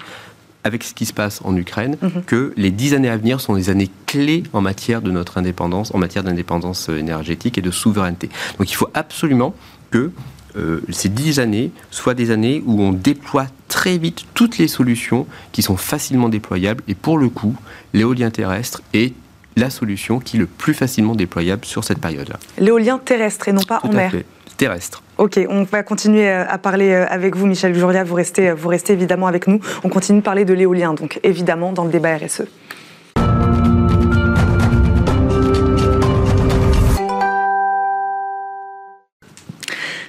avec 0.64 0.82
ce 0.82 0.94
qui 0.94 1.06
se 1.06 1.12
passe 1.12 1.40
en 1.44 1.56
Ukraine, 1.56 1.96
mhm. 2.02 2.24
que 2.26 2.52
les 2.56 2.72
dix 2.72 2.92
années 2.92 3.08
à 3.08 3.16
venir 3.16 3.40
sont 3.40 3.54
des 3.54 3.70
années 3.70 3.88
clés 4.06 4.42
en 4.52 4.60
matière 4.60 5.00
de 5.00 5.12
notre 5.12 5.38
indépendance, 5.38 5.94
en 5.94 5.98
matière 5.98 6.24
d'indépendance 6.24 6.88
énergétique 6.88 7.56
et 7.56 7.62
de 7.62 7.70
souveraineté. 7.70 8.28
Donc 8.58 8.68
il 8.70 8.74
faut 8.74 8.88
absolument 8.92 9.54
que 9.92 10.10
euh, 10.56 10.80
ces 10.90 11.08
dix 11.08 11.38
années 11.38 11.70
soient 11.90 12.14
des 12.14 12.30
années 12.30 12.62
où 12.66 12.80
on 12.80 12.92
déploie 12.92 13.46
très 13.68 13.98
vite 13.98 14.24
toutes 14.34 14.58
les 14.58 14.68
solutions 14.68 15.26
qui 15.52 15.62
sont 15.62 15.76
facilement 15.76 16.28
déployables. 16.28 16.82
Et 16.88 16.94
pour 16.94 17.18
le 17.18 17.28
coup, 17.28 17.54
l'éolien 17.92 18.30
terrestre 18.30 18.82
est 18.94 19.12
la 19.56 19.70
solution 19.70 20.18
qui 20.20 20.36
est 20.36 20.40
le 20.40 20.46
plus 20.46 20.74
facilement 20.74 21.14
déployable 21.14 21.64
sur 21.64 21.84
cette 21.84 21.98
période-là. 21.98 22.38
L'éolien 22.58 22.98
terrestre 22.98 23.48
et 23.48 23.52
non 23.52 23.62
pas 23.62 23.80
en 23.82 23.92
mer. 23.92 24.12
Terrestre. 24.56 25.02
Ok, 25.18 25.38
on 25.50 25.64
va 25.64 25.82
continuer 25.82 26.28
euh, 26.28 26.46
à 26.48 26.56
parler 26.56 26.90
euh, 26.90 27.06
avec 27.10 27.36
vous, 27.36 27.46
Michel 27.46 27.74
Juria. 27.74 28.04
Vous 28.04 28.14
restez, 28.14 28.52
vous 28.52 28.68
restez 28.68 28.94
évidemment 28.94 29.26
avec 29.26 29.46
nous. 29.46 29.60
On 29.84 29.90
continue 29.90 30.20
de 30.20 30.24
parler 30.24 30.46
de 30.46 30.54
l'éolien, 30.54 30.94
donc 30.94 31.20
évidemment 31.22 31.72
dans 31.72 31.84
le 31.84 31.90
débat 31.90 32.16
RSE. 32.16 32.44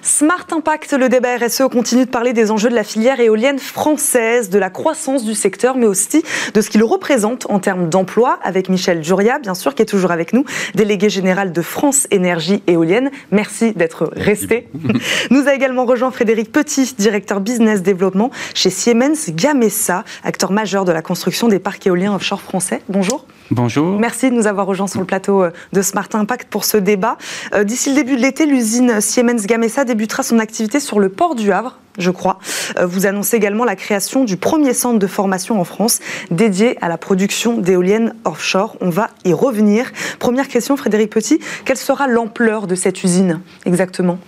Smart 0.08 0.48
Impact, 0.52 0.94
le 0.94 1.10
débat 1.10 1.36
RSE 1.36 1.64
continue 1.70 2.06
de 2.06 2.10
parler 2.10 2.32
des 2.32 2.50
enjeux 2.50 2.70
de 2.70 2.76
la 2.76 2.86
filière 2.86 3.20
éolienne 3.20 3.60
française, 3.60 4.50
de 4.50 4.58
la 4.58 4.70
croissance 4.70 5.26
du 5.26 5.36
secteur, 5.36 5.76
mais 5.76 5.86
aussi 5.86 6.24
de 6.54 6.62
ce 6.62 6.70
qu'il 6.70 6.82
représente 6.86 7.46
en 7.50 7.60
termes 7.60 7.90
d'emploi, 7.90 8.40
avec 8.42 8.70
Michel 8.70 9.04
Juria, 9.04 9.38
bien 9.38 9.54
sûr, 9.54 9.76
qui 9.76 9.82
est 9.82 9.86
toujours 9.86 10.12
avec 10.12 10.32
nous, 10.32 10.46
délégué 10.76 11.10
général 11.10 11.52
de 11.52 11.62
France 11.62 12.08
Énergie 12.10 12.64
Éolienne. 12.68 13.12
Merci 13.32 13.74
d'être 13.74 14.10
resté. 14.16 14.70
Nous 15.30 15.46
a 15.46 15.54
également 15.54 15.84
rejoint 15.84 16.12
Frédéric 16.12 16.54
Petit, 16.54 16.96
directeur 16.98 17.42
business 17.42 17.84
développement 17.84 18.32
chez 18.54 18.70
Siemens 18.70 19.30
Gamesa, 19.30 20.06
acteur 20.24 20.54
majeur 20.54 20.86
de 20.86 20.94
la 20.94 21.02
construction 21.02 21.50
des 21.50 21.60
parcs 21.60 21.86
éoliens 21.86 22.16
offshore 22.16 22.42
français. 22.42 22.82
Bonjour. 22.88 23.26
Bonjour. 23.50 23.98
Merci 23.98 24.30
de 24.30 24.36
nous 24.36 24.46
avoir 24.46 24.68
rejoints 24.68 24.88
sur 24.88 25.00
le 25.00 25.06
plateau 25.06 25.44
euh, 25.44 25.52
de 25.72 25.82
Smart 25.82 26.10
Impact 26.14 26.50
pour 26.50 26.66
ce 26.66 26.76
débat. 26.76 27.18
Euh, 27.54 27.64
d'ici 27.64 27.90
le 27.90 27.96
début 27.96 28.18
de 28.18 28.22
l'été, 28.22 28.46
l'usine 28.46 29.00
Siemens 29.00 29.46
Gamesa 29.46 29.86
débutera 29.86 30.24
son 30.24 30.40
activité 30.40 30.80
sur 30.80 31.00
le 31.00 31.10
port 31.10 31.36
du 31.36 31.52
Havre 31.52 31.80
je 31.98 32.12
crois. 32.12 32.38
Euh, 32.78 32.86
vous 32.86 33.08
annoncez 33.08 33.38
également 33.38 33.66
la 33.66 33.76
création 33.76 34.24
du 34.24 34.38
premier 34.38 34.76
centre 34.76 35.00
de 35.00 35.08
formation 35.08 35.60
en 35.60 35.64
France 35.64 36.00
dédié 36.30 36.78
à 36.80 36.90
la 36.90 36.98
production 37.00 37.58
d'éoliennes 37.58 38.14
offshore. 38.24 38.78
On 38.82 38.92
va 38.92 39.10
y 39.26 39.34
revenir. 39.34 39.92
Première 40.20 40.48
question, 40.48 40.78
Frédéric 40.78 41.10
Petit, 41.10 41.40
quelle 41.66 41.78
sera 41.78 42.08
l'ampleur 42.08 42.68
de 42.68 42.76
cette 42.76 43.04
usine 43.04 43.42
exactement? 43.66 44.20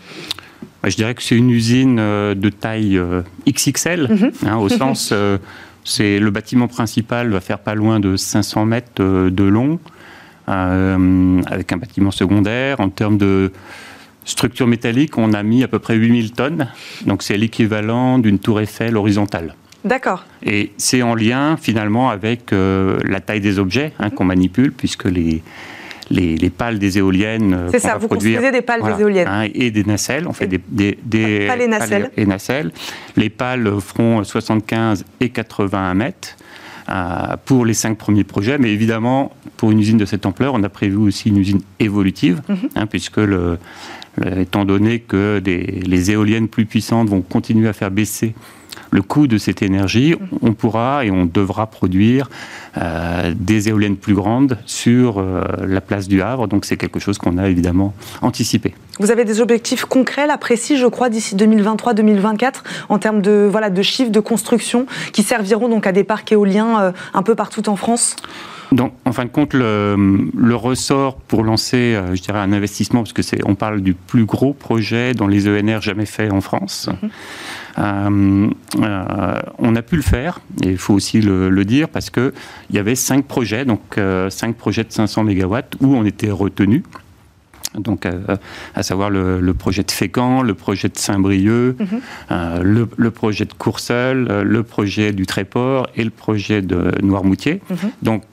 Je 0.83 0.95
dirais 0.95 1.13
que 1.13 1.21
c'est 1.21 1.35
une 1.35 1.51
usine 1.51 1.97
de 1.97 2.49
taille 2.49 2.99
XXL, 3.47 4.07
mhm. 4.09 4.31
hein, 4.47 4.57
au 4.57 4.69
sens 4.69 5.13
c'est 5.83 6.19
le 6.19 6.31
bâtiment 6.31 6.67
principal 6.67 7.29
va 7.29 7.39
faire 7.39 7.59
pas 7.59 7.75
loin 7.75 7.99
de 7.99 8.15
500 8.15 8.65
mètres 8.65 9.01
de 9.01 9.43
long, 9.43 9.79
euh, 10.49 11.41
avec 11.47 11.71
un 11.71 11.77
bâtiment 11.77 12.11
secondaire. 12.11 12.79
En 12.79 12.89
termes 12.89 13.17
de 13.17 13.51
structure 14.25 14.67
métallique, 14.67 15.17
on 15.17 15.33
a 15.33 15.43
mis 15.43 15.63
à 15.63 15.67
peu 15.67 15.79
près 15.79 15.95
8000 15.95 16.31
tonnes, 16.31 16.67
donc 17.05 17.23
c'est 17.23 17.37
l'équivalent 17.37 18.19
d'une 18.19 18.39
tour 18.39 18.59
Eiffel 18.59 18.97
horizontale. 18.97 19.55
D'accord. 19.85 20.25
Et 20.43 20.73
c'est 20.77 21.01
en 21.01 21.15
lien 21.15 21.55
finalement 21.55 22.09
avec 22.09 22.51
euh, 22.51 22.99
la 23.05 23.21
taille 23.21 23.39
des 23.39 23.59
objets 23.59 23.93
hein, 23.99 24.09
qu'on 24.09 24.25
manipule, 24.25 24.71
puisque 24.73 25.05
les, 25.05 25.41
les, 26.09 26.49
pales 26.49 26.79
des 26.79 26.97
éoliennes. 26.97 27.53
Euh, 27.53 27.69
C'est 27.71 27.79
ça, 27.79 27.97
vous 27.97 28.07
construisez 28.07 28.51
des 28.51 28.61
pales 28.61 28.81
des 28.81 29.01
éoliennes. 29.01 29.27
Hein, 29.27 29.47
et 29.53 29.71
des 29.71 29.83
nacelles, 29.83 30.27
on 30.27 30.33
fait 30.33 30.47
des, 30.47 30.59
des, 30.69 31.47
pales 31.47 31.61
et 31.61 31.67
nacelles. 31.67 32.11
et 32.17 32.25
nacelles. 32.25 32.71
Les 33.15 33.29
pales 33.29 33.79
feront 33.79 34.23
75 34.23 35.05
et 35.19 35.29
81 35.29 35.93
mètres 35.93 36.35
euh, 36.89 37.35
pour 37.45 37.65
les 37.65 37.73
cinq 37.73 37.97
premiers 37.97 38.23
projets. 38.23 38.57
Mais 38.57 38.71
évidemment, 38.71 39.31
pour 39.57 39.71
une 39.71 39.79
usine 39.79 39.97
de 39.97 40.05
cette 40.05 40.25
ampleur, 40.25 40.53
on 40.55 40.63
a 40.63 40.69
prévu 40.69 40.97
aussi 40.97 41.29
une 41.29 41.37
usine 41.37 41.61
évolutive, 41.79 42.41
mhm. 42.47 42.57
hein, 42.75 42.85
puisque 42.87 43.17
le, 43.17 43.57
étant 44.37 44.65
donné 44.65 44.99
que 44.99 45.41
les 45.45 46.11
éoliennes 46.11 46.47
plus 46.47 46.65
puissantes 46.65 47.09
vont 47.09 47.21
continuer 47.21 47.67
à 47.67 47.73
faire 47.73 47.91
baisser 47.91 48.33
le 48.91 49.01
coût 49.01 49.27
de 49.27 49.37
cette 49.37 49.61
énergie, 49.61 50.15
on 50.41 50.53
pourra 50.53 51.05
et 51.05 51.11
on 51.11 51.25
devra 51.25 51.67
produire 51.67 52.29
euh, 52.77 53.33
des 53.35 53.69
éoliennes 53.69 53.97
plus 53.97 54.13
grandes 54.13 54.57
sur 54.65 55.19
euh, 55.19 55.43
la 55.65 55.81
place 55.81 56.07
du 56.07 56.21
Havre. 56.21 56.47
Donc 56.47 56.65
c'est 56.65 56.77
quelque 56.77 56.99
chose 56.99 57.17
qu'on 57.17 57.37
a 57.37 57.47
évidemment 57.47 57.93
anticipé. 58.21 58.73
Vous 58.99 59.11
avez 59.11 59.25
des 59.25 59.41
objectifs 59.41 59.85
concrets, 59.85 60.27
là, 60.27 60.37
précis, 60.37 60.77
je 60.77 60.87
crois, 60.87 61.09
d'ici 61.09 61.35
2023-2024, 61.35 62.55
en 62.89 62.99
termes 62.99 63.21
de, 63.21 63.47
voilà, 63.49 63.69
de 63.69 63.81
chiffres 63.81 64.11
de 64.11 64.19
construction 64.19 64.87
qui 65.13 65.23
serviront 65.23 65.69
donc 65.69 65.87
à 65.87 65.91
des 65.91 66.03
parcs 66.03 66.31
éoliens 66.31 66.81
euh, 66.81 66.91
un 67.13 67.23
peu 67.23 67.35
partout 67.35 67.69
en 67.69 67.75
France? 67.75 68.15
Donc, 68.71 68.93
en 69.05 69.11
fin 69.11 69.25
de 69.25 69.29
compte, 69.29 69.53
le, 69.53 70.55
ressort 70.55 71.15
pour 71.15 71.43
lancer, 71.43 71.99
je 72.13 72.21
dirais, 72.21 72.39
un 72.39 72.53
investissement, 72.53 73.01
parce 73.01 73.13
que 73.13 73.21
c'est, 73.21 73.39
on 73.45 73.55
parle 73.55 73.81
du 73.81 73.93
plus 73.93 74.25
gros 74.25 74.53
projet 74.53 75.13
dans 75.13 75.27
les 75.27 75.47
ENR 75.47 75.81
jamais 75.81 76.05
fait 76.05 76.29
en 76.29 76.41
France. 76.41 76.89
Mhm. 77.01 77.09
Euh, 77.79 78.49
euh, 78.81 79.39
on 79.57 79.75
a 79.75 79.81
pu 79.81 79.95
le 79.95 80.01
faire, 80.01 80.39
et 80.63 80.71
il 80.71 80.77
faut 80.77 80.93
aussi 80.93 81.21
le, 81.21 81.65
dire, 81.65 81.89
parce 81.89 82.09
qu'il 82.09 82.31
y 82.71 82.77
avait 82.77 82.95
cinq 82.95 83.25
projets, 83.25 83.65
donc 83.65 83.97
euh, 83.97 84.29
cinq 84.29 84.55
projets 84.55 84.83
de 84.83 84.91
500 84.91 85.23
MW 85.25 85.55
où 85.81 85.95
on 85.95 86.05
était 86.05 86.31
retenu 86.31 86.83
donc 87.75 88.07
à, 88.73 88.81
savoir 88.81 89.11
le, 89.11 89.53
projet 89.53 89.83
de 89.83 89.91
Fécamp, 89.91 90.41
le 90.41 90.55
projet 90.55 90.89
de 90.89 90.97
Saint-Brieuc, 90.97 91.75
mhm. 91.79 92.63
le, 92.63 93.11
projet 93.11 93.45
de 93.45 93.53
Courseul, 93.53 94.41
le 94.41 94.63
projet 94.63 95.11
du 95.11 95.27
Tréport 95.27 95.87
et 95.95 96.03
le 96.03 96.09
projet 96.09 96.63
de 96.63 96.91
Noirmoutier. 97.03 97.61
Mhm. 97.69 97.77
Donc 98.01 98.23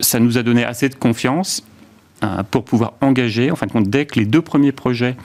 ça 0.00 0.20
nous 0.20 0.38
a 0.38 0.42
donné 0.42 0.64
assez 0.64 0.88
de 0.88 0.94
confiance 0.94 1.64
pour 2.50 2.64
pouvoir 2.64 2.94
engager, 3.00 3.50
en 3.50 3.56
fin 3.56 3.66
de 3.66 3.72
compte, 3.72 3.88
dès 3.88 4.06
que 4.06 4.18
les 4.18 4.26
deux 4.26 4.42
premiers 4.42 4.72
projets 4.72 5.16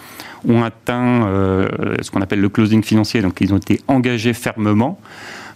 ont 0.48 0.64
atteint 0.64 1.26
euh, 1.26 1.68
ce 2.02 2.12
qu'on 2.12 2.22
appelle 2.22 2.42
le 2.42 2.50
closing 2.50 2.84
financier, 2.84 3.22
donc 3.22 3.40
ils 3.42 3.54
ont 3.54 3.58
été 3.58 3.82
engagés 3.88 4.34
fermement. 4.34 5.00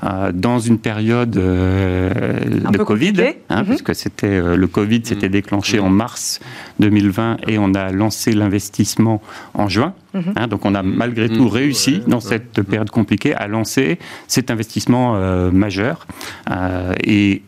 Euh, 0.03 0.31
dans 0.31 0.59
une 0.59 0.77
période 0.77 1.37
euh, 1.37 2.11
de 2.71 2.77
Covid, 2.77 3.15
hein, 3.49 3.63
mhm. 3.63 3.65
puisque 3.65 3.95
c'était 3.95 4.55
le 4.55 4.67
Covid 4.67 5.01
s'était 5.03 5.25
mhm. 5.25 5.31
déclenché 5.31 5.79
en 5.79 5.89
mars 5.89 6.39
2020 6.77 7.37
et 7.47 7.57
on 7.57 7.73
a 7.73 7.91
lancé 7.91 8.33
l'investissement 8.33 9.23
en 9.55 9.67
juin. 9.67 9.95
Mhm. 10.13 10.33
Hein, 10.35 10.47
donc 10.47 10.65
on 10.65 10.75
a 10.75 10.83
malgré 10.83 11.29
tout 11.29 11.49
réussi 11.49 12.03
dans 12.05 12.19
cette 12.19 12.61
période 12.61 12.91
compliquée 12.91 13.33
à 13.33 13.47
lancer 13.47 13.97
cet 14.27 14.51
investissement 14.51 15.19
majeur. 15.51 16.05
et 17.03 17.41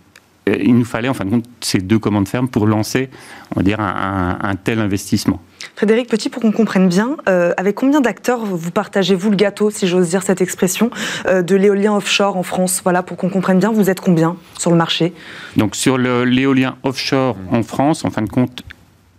il 0.61 0.77
nous 0.77 0.85
fallait 0.85 1.09
en 1.09 1.13
fin 1.13 1.25
de 1.25 1.29
compte 1.29 1.45
ces 1.61 1.79
deux 1.79 1.99
commandes 1.99 2.27
fermes 2.27 2.47
pour 2.47 2.67
lancer, 2.67 3.09
on 3.55 3.59
va 3.59 3.63
dire, 3.63 3.79
un 3.79 4.55
tel 4.63 4.79
investissement. 4.79 5.41
Frédéric 5.75 6.09
Petit, 6.09 6.29
pour 6.29 6.41
qu'on 6.41 6.51
comprenne 6.51 6.89
bien, 6.89 7.15
euh, 7.27 7.53
avec 7.57 7.75
combien 7.75 8.01
d'acteurs 8.01 8.45
vous 8.45 8.71
partagez-vous 8.71 9.29
le 9.29 9.35
gâteau, 9.35 9.69
si 9.69 9.87
j'ose 9.87 10.09
dire 10.09 10.23
cette 10.23 10.41
expression, 10.41 10.89
euh, 11.25 11.41
de 11.41 11.55
l'éolien 11.55 11.95
offshore 11.95 12.37
en 12.37 12.43
France? 12.43 12.81
Voilà, 12.83 13.03
pour 13.03 13.17
qu'on 13.17 13.29
comprenne 13.29 13.59
bien, 13.59 13.71
vous 13.71 13.89
êtes 13.89 14.01
combien 14.01 14.35
sur 14.57 14.71
le 14.71 14.77
marché? 14.77 15.13
Donc 15.55 15.75
sur 15.75 15.97
l'éolien 15.97 16.75
offshore 16.83 17.37
en 17.51 17.63
France, 17.63 18.03
en 18.05 18.09
fin 18.09 18.21
de 18.21 18.29
compte, 18.29 18.63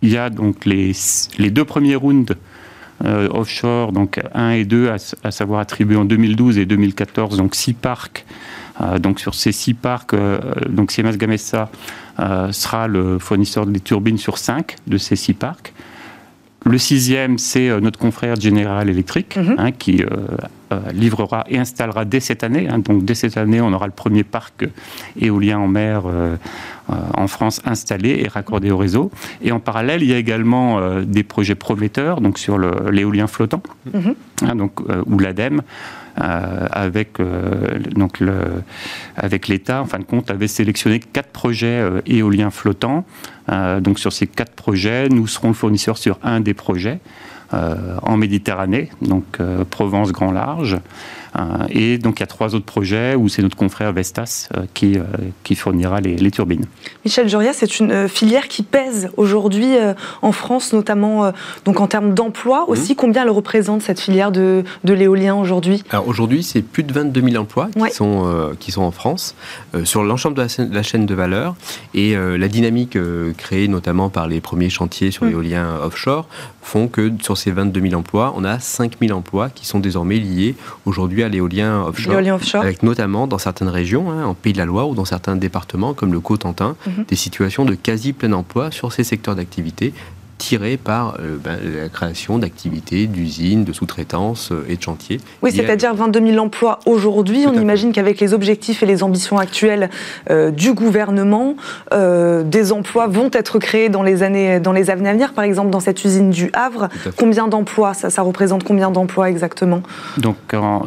il 0.01 0.09
y 0.09 0.17
a 0.17 0.29
donc 0.29 0.65
les, 0.65 0.91
les 1.37 1.49
deux 1.49 1.65
premiers 1.65 1.95
rounds 1.95 2.35
euh, 3.05 3.27
offshore, 3.31 3.91
donc 3.91 4.19
1 4.33 4.51
et 4.51 4.65
2, 4.65 4.91
à, 5.23 5.31
savoir 5.31 5.61
attribués 5.61 5.95
en 5.95 6.05
2012 6.05 6.59
et 6.59 6.65
2014, 6.65 7.37
donc 7.37 7.55
six 7.55 7.73
parcs. 7.73 8.25
Donc 8.99 9.19
sur 9.19 9.35
ces 9.35 9.51
six 9.51 9.73
parcs, 9.73 10.15
donc 10.69 10.91
Siemens 10.91 11.17
Gamesa 11.17 11.69
sera 12.17 12.87
le 12.87 13.19
fournisseur 13.19 13.65
des 13.65 13.79
turbines 13.79 14.17
sur 14.17 14.37
cinq 14.37 14.75
de 14.87 14.97
ces 14.97 15.15
six 15.15 15.33
parcs. 15.33 15.73
Le 16.63 16.77
sixième, 16.77 17.39
c'est 17.39 17.69
euh, 17.69 17.79
notre 17.79 17.97
confrère 17.97 18.39
General 18.39 18.87
Electric, 18.87 19.35
mhm. 19.35 19.55
hein, 19.57 19.71
qui 19.71 20.03
euh, 20.03 20.07
euh, 20.71 20.79
livrera 20.93 21.43
et 21.49 21.57
installera 21.57 22.05
dès 22.05 22.19
cette 22.19 22.43
année. 22.43 22.67
Hein. 22.69 22.79
donc 22.79 23.03
dès 23.03 23.15
cette 23.15 23.35
année, 23.37 23.61
on 23.61 23.73
aura 23.73 23.87
le 23.87 23.93
premier 23.93 24.23
parc 24.23 24.67
éolien 25.19 25.57
en 25.57 25.67
mer 25.67 26.03
en 26.87 27.27
France 27.27 27.61
installé 27.65 28.21
et 28.23 28.27
raccordé 28.27 28.69
au 28.69 28.77
réseau. 28.77 29.11
Et 29.41 29.51
en 29.51 29.59
parallèle, 29.59 30.03
il 30.03 30.09
y 30.09 30.13
a 30.13 30.17
également 30.17 31.01
des 31.01 31.23
projets 31.23 31.55
prometteurs, 31.55 32.19
donc 32.19 32.37
sur 32.37 32.59
l'éolien 32.59 33.27
flottant, 33.27 33.63
mhm. 33.93 34.15
hein, 34.43 34.55
donc, 34.55 34.81
ou 35.05 35.19
l'ADEME. 35.19 35.61
Avec 36.17 37.17
donc 37.95 38.19
le, 38.19 38.63
avec 39.15 39.47
l'État, 39.47 39.81
en 39.81 39.85
fin 39.85 39.99
de 39.99 40.03
compte, 40.03 40.29
avait 40.29 40.47
sélectionné 40.47 40.99
quatre 40.99 41.29
projets 41.29 41.83
éoliens 42.05 42.51
flottants 42.51 43.05
euh, 43.49 43.79
donc 43.79 43.99
sur 43.99 44.13
ces 44.13 44.27
quatre 44.27 44.53
projets, 44.53 45.09
nous 45.09 45.27
serons 45.27 45.49
le 45.49 45.53
fournisseur 45.53 45.97
sur 45.97 46.19
un 46.23 46.39
des 46.39 46.53
projets. 46.53 46.99
Euh, 47.53 47.97
en 48.03 48.15
Méditerranée, 48.15 48.89
donc 49.01 49.25
euh, 49.41 49.65
Provence 49.69 50.13
Grand 50.13 50.31
Large. 50.31 50.77
Euh, 51.35 51.65
et 51.69 51.97
donc 51.97 52.19
il 52.19 52.21
y 52.21 52.23
a 52.23 52.27
trois 52.27 52.55
autres 52.55 52.65
projets 52.65 53.15
où 53.15 53.29
c'est 53.29 53.41
notre 53.41 53.55
confrère 53.55 53.93
Vestas 53.93 54.49
qui, 54.73 54.97
qui 55.43 55.55
fournira 55.55 56.01
les, 56.01 56.31
turbines. 56.31 56.65
Michel 57.03 57.27
Juria, 57.27 57.53
c'est 57.53 57.79
une 57.79 58.07
filière 58.07 58.47
qui 58.47 58.63
pèse 58.63 59.09
aujourd'hui 59.17 59.75
en 60.21 60.31
France, 60.31 60.71
notamment 60.71 61.31
donc 61.65 61.79
en 61.79 61.87
termes 61.87 62.13
d'emploi 62.13 62.61
mhm. 62.61 62.69
aussi. 62.69 62.95
Combien 62.95 63.23
elle 63.23 63.29
représente 63.29 63.81
cette 63.81 63.99
filière 63.99 64.31
de, 64.31 64.63
de 64.83 64.93
l'éolien 64.93 65.35
aujourd'hui? 65.35 65.83
Alors 65.89 66.07
aujourd'hui, 66.07 66.43
c'est 66.43 66.61
plus 66.61 66.83
de 66.83 66.93
22 66.93 67.21
000 67.21 67.41
emplois 67.41 67.69
qui, 67.73 67.93
sont, 67.93 68.53
qui 68.59 68.71
sont 68.71 68.83
en 68.83 68.91
France 68.91 69.35
sur 69.83 70.03
l'ensemble 70.03 70.35
de, 70.35 70.73
la 70.73 70.83
chaîne 70.83 71.05
de 71.05 71.15
valeur. 71.15 71.55
Et 71.93 72.15
la 72.15 72.47
dynamique 72.47 72.97
créée 73.37 73.67
notamment 73.67 74.09
par 74.09 74.27
les 74.27 74.41
premiers 74.41 74.69
chantiers 74.69 75.11
sur 75.11 75.25
mm. 75.25 75.29
l'éolien 75.29 75.67
offshore 75.83 76.27
font 76.61 76.87
que 76.87 77.11
sur 77.21 77.37
ces 77.37 77.51
22 77.51 77.81
000 77.81 77.93
emplois, 77.95 78.33
on 78.35 78.43
a 78.43 78.59
5 78.59 78.93
000 79.01 79.17
emplois 79.17 79.49
qui 79.49 79.65
sont 79.65 79.79
désormais 79.79 80.17
liés 80.17 80.55
aujourd'hui 80.85 81.20
l'éolien 81.29 81.83
offshore, 81.83 82.61
avec 82.61 82.83
notamment 82.83 83.27
dans 83.27 83.37
certaines 83.37 83.69
régions, 83.69 84.11
hein, 84.11 84.25
en 84.25 84.33
Pays 84.33 84.53
de 84.53 84.57
la 84.57 84.65
Loire 84.65 84.89
ou 84.89 84.95
dans 84.95 85.05
certains 85.05 85.35
départements 85.35 85.93
comme 85.93 86.11
le 86.11 86.19
Cotentin, 86.19 86.75
mhm. 86.87 87.05
des 87.07 87.15
situations 87.15 87.65
de 87.65 87.75
quasi 87.75 88.13
plein 88.13 88.31
emploi 88.33 88.71
sur 88.71 88.91
ces 88.93 89.03
secteurs 89.03 89.35
d'activité 89.35 89.93
tiré 90.41 90.75
par 90.75 91.17
euh, 91.19 91.37
ben, 91.37 91.57
la 91.81 91.87
création 91.87 92.39
d'activités, 92.39 93.05
d'usines, 93.05 93.63
de 93.63 93.71
sous-traitance 93.73 94.51
euh, 94.51 94.65
et 94.67 94.75
de 94.75 94.81
chantiers. 94.81 95.19
Oui, 95.43 95.51
c'est-à-dire 95.51 95.93
22 95.93 96.31
000 96.31 96.43
emplois 96.43 96.79
aujourd'hui. 96.87 97.45
On 97.47 97.53
imagine 97.53 97.91
qu'avec 97.91 98.19
les 98.19 98.33
objectifs 98.33 98.81
et 98.81 98.87
les 98.87 99.03
ambitions 99.03 99.37
actuelles 99.37 99.91
euh, 100.31 100.49
du 100.49 100.73
gouvernement, 100.73 101.55
des 101.91 102.71
emplois 102.71 103.07
vont 103.07 103.29
être 103.33 103.59
créés 103.59 103.89
dans 103.89 104.01
les 104.01 104.23
années, 104.23 104.59
dans 104.59 104.71
les 104.71 104.89
années 104.89 105.09
à 105.09 105.13
venir. 105.13 105.33
Par 105.33 105.43
exemple, 105.43 105.69
dans 105.69 105.79
cette 105.79 106.03
usine 106.03 106.31
du 106.31 106.49
Havre, 106.53 106.89
combien 107.17 107.47
d'emplois 107.47 107.93
ça, 107.93 108.21
représente 108.21 108.63
combien 108.63 108.89
d'emplois 108.89 109.29
exactement? 109.29 109.83
Donc, 110.17 110.37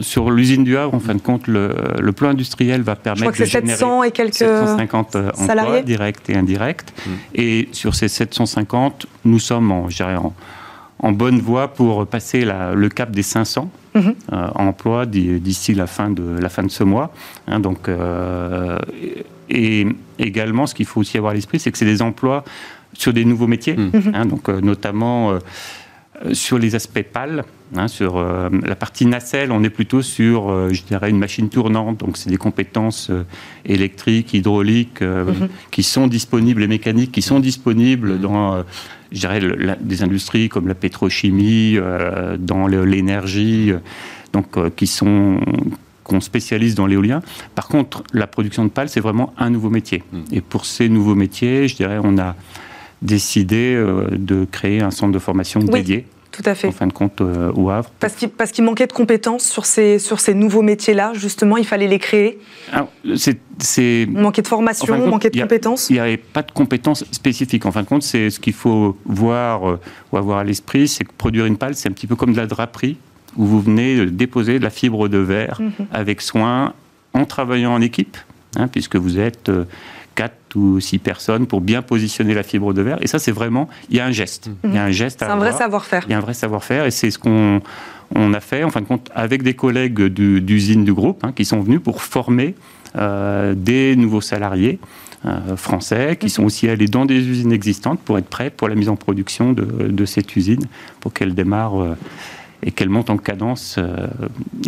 sur 0.00 0.30
l'usine 0.30 0.64
du 0.64 0.76
Havre, 0.76 0.94
en 0.94 1.00
fin 1.00 1.14
de 1.14 1.20
compte, 1.20 1.46
le, 1.46 2.12
plan 2.12 2.30
industriel 2.30 2.82
va 2.82 2.96
permettre 2.96 3.18
Je 3.18 3.30
crois 3.30 3.32
que 3.32 3.50
c'est 3.50 3.66
700 3.66 4.02
et 4.02 4.10
quelques 4.10 4.34
750 4.34 5.16
emplois 5.16 5.82
directs 5.82 6.28
et 6.28 6.36
indirects. 6.36 6.86
Mmh. 7.06 7.10
Et 7.34 7.68
sur 7.72 7.94
ces 7.94 8.08
750, 8.08 9.06
nous 9.24 9.38
sommes 9.38 9.70
en, 9.70 9.88
en, 10.98 11.12
bonne 11.12 11.38
voie 11.38 11.68
pour 11.68 12.06
passer 12.06 12.44
le 12.44 12.88
cap 12.88 13.10
des 13.10 13.22
500 13.22 13.70
mhm. 13.94 14.14
euh, 14.32 14.48
emplois 14.54 15.06
d'ici 15.06 15.74
la 15.74 15.86
fin 15.86 16.10
de 16.10 16.38
la 16.40 16.48
fin 16.48 16.62
de 16.62 16.70
ce 16.70 16.84
mois. 16.84 17.12
Hein, 17.46 17.60
donc, 17.60 17.88
euh, 17.88 18.78
et 19.48 19.86
également, 20.18 20.66
ce 20.66 20.74
qu'il 20.74 20.86
faut 20.86 21.00
aussi 21.00 21.18
avoir 21.18 21.32
à 21.32 21.34
l'esprit, 21.34 21.58
c'est 21.58 21.70
que 21.70 21.78
c'est 21.78 21.84
des 21.84 22.02
emplois 22.02 22.44
sur 22.92 23.12
des 23.12 23.24
nouveaux 23.24 23.48
métiers, 23.48 23.76
mhm. 23.76 24.12
hein, 24.14 24.26
donc 24.26 24.48
euh, 24.48 24.60
notamment 24.60 25.38
sur 26.32 26.58
les 26.58 26.74
aspects 26.74 27.02
pâles. 27.02 27.44
Hein, 27.76 27.88
sur 27.88 28.22
la 28.22 28.76
partie 28.76 29.04
nacelle, 29.04 29.50
on 29.50 29.64
est 29.64 29.70
plutôt 29.70 30.00
sur, 30.00 30.72
je 30.72 30.82
dirais, 30.84 31.10
une 31.10 31.18
machine 31.18 31.48
tournante. 31.48 31.98
Donc, 31.98 32.16
c'est 32.16 32.30
des 32.30 32.36
compétences 32.36 33.10
électriques, 33.64 34.32
hydrauliques 34.32 35.00
mhm. 35.00 35.48
qui 35.72 35.82
sont 35.82 36.06
disponibles, 36.06 36.62
et 36.62 36.68
mécaniques 36.68 37.10
qui 37.10 37.22
sont 37.22 37.40
disponibles 37.40 38.20
dans 38.20 38.64
je 39.14 39.20
dirais, 39.20 39.40
des 39.80 40.02
industries 40.02 40.48
comme 40.48 40.68
la 40.68 40.74
pétrochimie, 40.74 41.76
euh, 41.76 42.36
dans 42.36 42.66
l'énergie, 42.66 43.70
euh, 43.70 43.78
donc 44.32 44.58
euh, 44.58 44.70
qui 44.74 44.86
sont 44.86 45.40
qu'on 46.02 46.20
spécialise 46.20 46.74
dans 46.74 46.86
l'éolien. 46.86 47.22
Par 47.54 47.66
contre, 47.66 48.02
la 48.12 48.26
production 48.26 48.62
de 48.64 48.68
pales, 48.68 48.90
c'est 48.90 49.00
vraiment 49.00 49.32
un 49.38 49.48
nouveau 49.48 49.70
métier. 49.70 50.02
Hmm. 50.12 50.20
Et 50.32 50.42
pour 50.42 50.66
ces 50.66 50.90
nouveaux 50.90 51.14
métiers, 51.14 51.66
je 51.66 51.76
dirais, 51.76 51.98
on 52.02 52.18
a 52.18 52.36
décidé 53.04 53.76
de 54.10 54.46
créer 54.50 54.80
un 54.80 54.90
centre 54.90 55.12
de 55.12 55.18
formation 55.20 55.60
dédié 55.60 56.06
tout 56.34 56.42
à 56.46 56.56
fait. 56.56 56.66
En 56.66 56.72
fin 56.72 56.88
de 56.88 56.92
compte, 56.92 57.20
euh, 57.20 57.52
au 57.54 57.70
Havre. 57.70 57.90
Parce 58.00 58.14
qu'il, 58.14 58.28
parce 58.28 58.50
qu'il 58.50 58.64
manquait 58.64 58.88
de 58.88 58.92
compétences 58.92 59.44
sur 59.44 59.66
ces, 59.66 60.00
sur 60.00 60.18
ces 60.18 60.34
nouveaux 60.34 60.62
métiers-là, 60.62 61.12
justement, 61.14 61.56
il 61.56 61.64
fallait 61.64 61.86
les 61.86 62.00
créer 62.00 62.40
c'est, 63.14 63.38
c'est... 63.58 64.08
Manquait 64.10 64.42
de 64.42 64.48
formation, 64.48 65.06
manquait 65.06 65.30
de 65.30 65.40
compétences 65.40 65.90
Il 65.90 65.92
n'y 65.92 66.00
avait 66.00 66.16
pas 66.16 66.42
de 66.42 66.50
compétences 66.50 67.04
spécifiques. 67.12 67.66
En 67.66 67.70
fin 67.70 67.82
de 67.82 67.86
compte, 67.86 68.02
c'est 68.02 68.30
ce 68.30 68.40
qu'il 68.40 68.52
faut 68.52 68.98
voir 69.04 69.70
euh, 69.70 69.80
ou 70.10 70.16
avoir 70.16 70.38
à 70.38 70.44
l'esprit, 70.44 70.88
c'est 70.88 71.04
que 71.04 71.12
produire 71.16 71.46
une 71.46 71.56
pale, 71.56 71.76
c'est 71.76 71.88
un 71.88 71.92
petit 71.92 72.08
peu 72.08 72.16
comme 72.16 72.32
de 72.32 72.38
la 72.38 72.46
draperie, 72.46 72.96
où 73.36 73.46
vous 73.46 73.60
venez 73.60 74.06
déposer 74.06 74.58
de 74.58 74.64
la 74.64 74.70
fibre 74.70 75.06
de 75.06 75.18
verre 75.18 75.60
mhm. 75.60 75.86
avec 75.92 76.20
soin, 76.20 76.72
en 77.12 77.26
travaillant 77.26 77.72
en 77.72 77.80
équipe, 77.80 78.16
hein, 78.56 78.66
puisque 78.66 78.96
vous 78.96 79.20
êtes... 79.20 79.50
Euh, 79.50 79.66
quatre 80.14 80.34
ou 80.54 80.80
six 80.80 80.98
personnes 80.98 81.46
pour 81.46 81.60
bien 81.60 81.82
positionner 81.82 82.34
la 82.34 82.42
fibre 82.42 82.72
de 82.72 82.82
verre. 82.82 82.98
Et 83.00 83.06
ça, 83.06 83.18
c'est 83.18 83.32
vraiment, 83.32 83.68
il 83.90 83.96
y 83.96 84.00
a 84.00 84.06
un 84.06 84.12
geste. 84.12 84.50
Il 84.64 84.74
y 84.74 84.78
a 84.78 84.84
un 84.84 84.90
geste. 84.90 85.20
C'est 85.20 85.26
un 85.26 85.36
vrai 85.36 85.52
savoir-faire. 85.52 86.04
Il 86.06 86.12
y 86.12 86.14
a 86.14 86.18
un 86.18 86.22
vrai 86.22 86.34
savoir-faire, 86.34 86.86
et 86.86 86.90
c'est 86.90 87.10
ce 87.10 87.18
qu'on 87.18 87.60
on 88.14 88.34
a 88.34 88.40
fait, 88.40 88.64
en 88.64 88.70
fin 88.70 88.80
de 88.80 88.86
compte, 88.86 89.10
avec 89.14 89.42
des 89.42 89.54
collègues 89.54 90.00
d'usine 90.00 90.84
du, 90.84 90.92
groupe 90.92 91.24
hein, 91.24 91.32
qui 91.34 91.44
sont 91.44 91.60
venus 91.60 91.80
pour 91.82 92.02
former 92.02 92.54
euh, 92.96 93.54
des 93.56 93.96
nouveaux 93.96 94.20
salariés. 94.20 94.78
Euh, 95.26 95.56
français 95.56 96.18
qui 96.20 96.28
sont 96.28 96.44
aussi 96.44 96.68
allés 96.68 96.86
dans 96.86 97.06
des 97.06 97.16
usines 97.16 97.50
existantes 97.50 97.98
pour 97.98 98.18
être 98.18 98.28
prêts 98.28 98.50
pour 98.50 98.68
la 98.68 98.74
mise 98.74 98.90
en 98.90 98.96
production 98.96 99.54
de, 99.54 99.64
de 99.64 100.04
cette 100.04 100.36
usine 100.36 100.66
pour 101.00 101.14
qu'elle 101.14 101.34
démarre 101.34 101.80
euh, 101.80 101.96
et 102.62 102.70
qu'elle 102.70 102.90
monte 102.90 103.08
en 103.08 103.16
cadence 103.16 103.78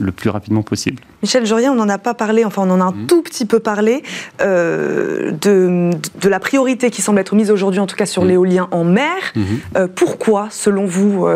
le 0.00 0.12
plus 0.12 0.30
rapidement 0.30 0.62
possible. 0.62 1.02
Michel 1.22 1.46
Jorien, 1.46 1.72
on 1.72 1.76
n'en 1.76 1.88
a 1.88 1.98
pas 1.98 2.14
parlé, 2.14 2.44
enfin 2.44 2.62
on 2.66 2.70
en 2.70 2.80
a 2.80 2.84
un 2.84 2.92
mmh. 2.92 3.06
tout 3.06 3.22
petit 3.22 3.46
peu 3.46 3.60
parlé, 3.60 4.02
euh, 4.40 5.32
de, 5.32 5.90
de, 6.20 6.28
la 6.28 6.40
priorité 6.40 6.90
qui 6.90 7.02
semble 7.02 7.18
être 7.18 7.34
mise 7.34 7.50
aujourd'hui, 7.50 7.80
en 7.80 7.86
tout 7.86 7.96
cas 7.96 8.06
sur 8.06 8.24
mmh. 8.24 8.28
l'éolien 8.28 8.68
en 8.70 8.84
mer. 8.84 9.16
Mmh. 9.34 9.42
Euh, 9.76 9.88
pourquoi, 9.92 10.48
selon 10.50 10.86
vous 10.86 11.26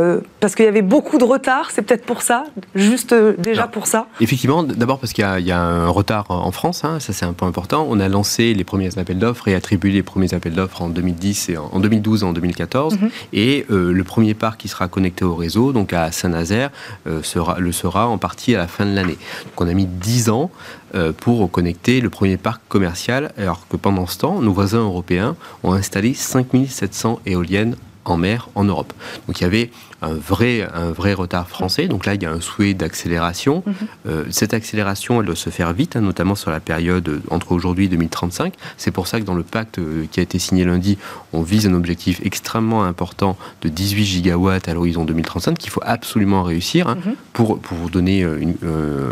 Parce 0.41 0.55
qu'il 0.55 0.65
y 0.65 0.69
avait 0.69 0.83
beaucoup 0.83 1.19
de 1.19 1.25
retard, 1.25 1.71
c'est 1.71 1.83
peut-être 1.83 2.05
pour 2.05 2.23
ça, 2.23 2.45
juste 2.75 3.15
déjà 3.39 3.67
pour 3.67 3.87
ça? 3.87 4.07
Effectivement, 4.21 4.63
d'abord 4.63 4.99
parce 4.99 5.13
qu'il 5.13 5.25
y, 5.25 5.53
a 5.53 5.61
un 5.61 5.89
retard 5.89 6.27
en 6.31 6.53
France, 6.53 6.85
hein, 6.85 7.01
ça 7.01 7.13
c'est 7.13 7.25
un 7.25 7.33
point 7.33 7.49
important. 7.49 7.87
On 7.89 8.01
a 8.01 8.09
lancé 8.09 8.55
les 8.55 8.65
premiers 8.65 8.99
appels 8.99 9.19
d'offres 9.19 9.49
et 9.49 9.55
attribué 9.55 9.91
les 9.93 10.03
premiers 10.03 10.35
appels 10.35 10.55
d'offres 10.55 10.83
en 10.83 10.89
2010 10.89 11.51
et 11.51 11.57
en, 11.57 11.81
2012 11.81 12.23
et 12.23 12.27
en 12.27 12.33
2014. 12.33 12.99
Et 13.33 13.67
le 13.69 14.05
premier 14.05 14.35
parc 14.35 14.61
qui 14.61 14.69
sera 14.69 14.89
connecté 14.89 15.25
au 15.25 15.35
réseau, 15.35 15.73
donc 15.73 15.93
à 15.93 16.13
Saint-Nazaire, 16.13 16.71
euh, 17.07 17.23
sera, 17.23 17.59
le 17.59 17.73
sera 17.73 18.09
en 18.09 18.19
partie 18.19 18.55
à 18.55 18.59
la 18.59 18.67
fin 18.67 18.85
de 18.85 18.95
l'année. 18.95 19.17
Donc 19.45 19.61
on 19.61 19.69
a 19.71 19.75
mis 19.75 19.87
10 19.87 20.31
ans 20.31 20.51
euh, 20.95 21.13
pour 21.13 21.51
connecter 21.51 22.01
le 22.01 22.11
premier 22.11 22.37
parc 22.37 22.63
commercial, 22.69 23.33
alors 23.37 23.67
que 23.69 23.77
pendant 23.77 24.07
ce 24.07 24.19
temps, 24.19 24.41
nos 24.41 24.53
voisins 24.53 24.81
européens 24.81 25.37
ont 25.63 25.73
installé 25.73 26.15
5700 26.15 27.21
éoliennes 27.27 27.77
en 28.05 28.17
mer 28.17 28.49
en 28.55 28.65
Europe. 28.65 28.93
Donc 29.27 29.41
il 29.41 29.45
y 29.45 29.47
avait 29.47 29.71
un 30.03 30.15
vrai, 30.15 30.67
un 30.73 30.91
vrai 30.91 31.13
retard 31.13 31.49
français. 31.49 31.87
Donc 31.87 32.07
là, 32.07 32.15
il 32.15 32.23
y 32.23 32.27
a 32.27 32.31
un 32.31 32.41
souhait 32.41 32.75
d'accélération. 32.75 33.63
Mhm. 33.67 33.75
Euh, 34.07 34.25
cette 34.31 34.55
accélération, 34.55 35.21
elle 35.21 35.27
doit 35.27 35.37
se 35.37 35.51
faire 35.51 35.73
vite, 35.73 35.97
hein, 35.97 36.01
notamment 36.01 36.35
sur 36.35 36.51
la 36.51 36.61
période 36.61 37.21
entre 37.31 37.53
aujourd'hui 37.53 37.87
et 37.87 37.89
2035. 37.89 38.55
C'est 38.77 38.91
pour 38.91 39.07
ça 39.07 39.21
que 39.21 39.25
dans 39.25 39.35
le 39.35 39.43
pacte 39.43 39.79
euh, 39.79 40.07
qui 40.11 40.21
a 40.21 40.23
été 40.23 40.39
signé 40.39 40.65
lundi, 40.65 40.99
on 41.33 41.43
vise 41.43 41.67
un 41.67 41.75
objectif 41.75 42.21
extrêmement 42.25 42.85
important 42.85 43.37
de 43.63 43.69
18 43.69 44.05
gigawatts 44.05 44.69
à 44.69 44.75
l'horizon 44.75 45.05
2035 45.05 45.59
qu'il 45.59 45.71
faut 45.71 45.83
absolument 45.85 46.43
réussir 46.43 46.89
hein, 46.89 46.97
mhm. 47.05 47.15
pour, 47.33 47.59
pour 47.59 47.77
vous 47.77 47.91
donner 47.91 48.23
euh, 48.23 48.39
une, 48.41 48.55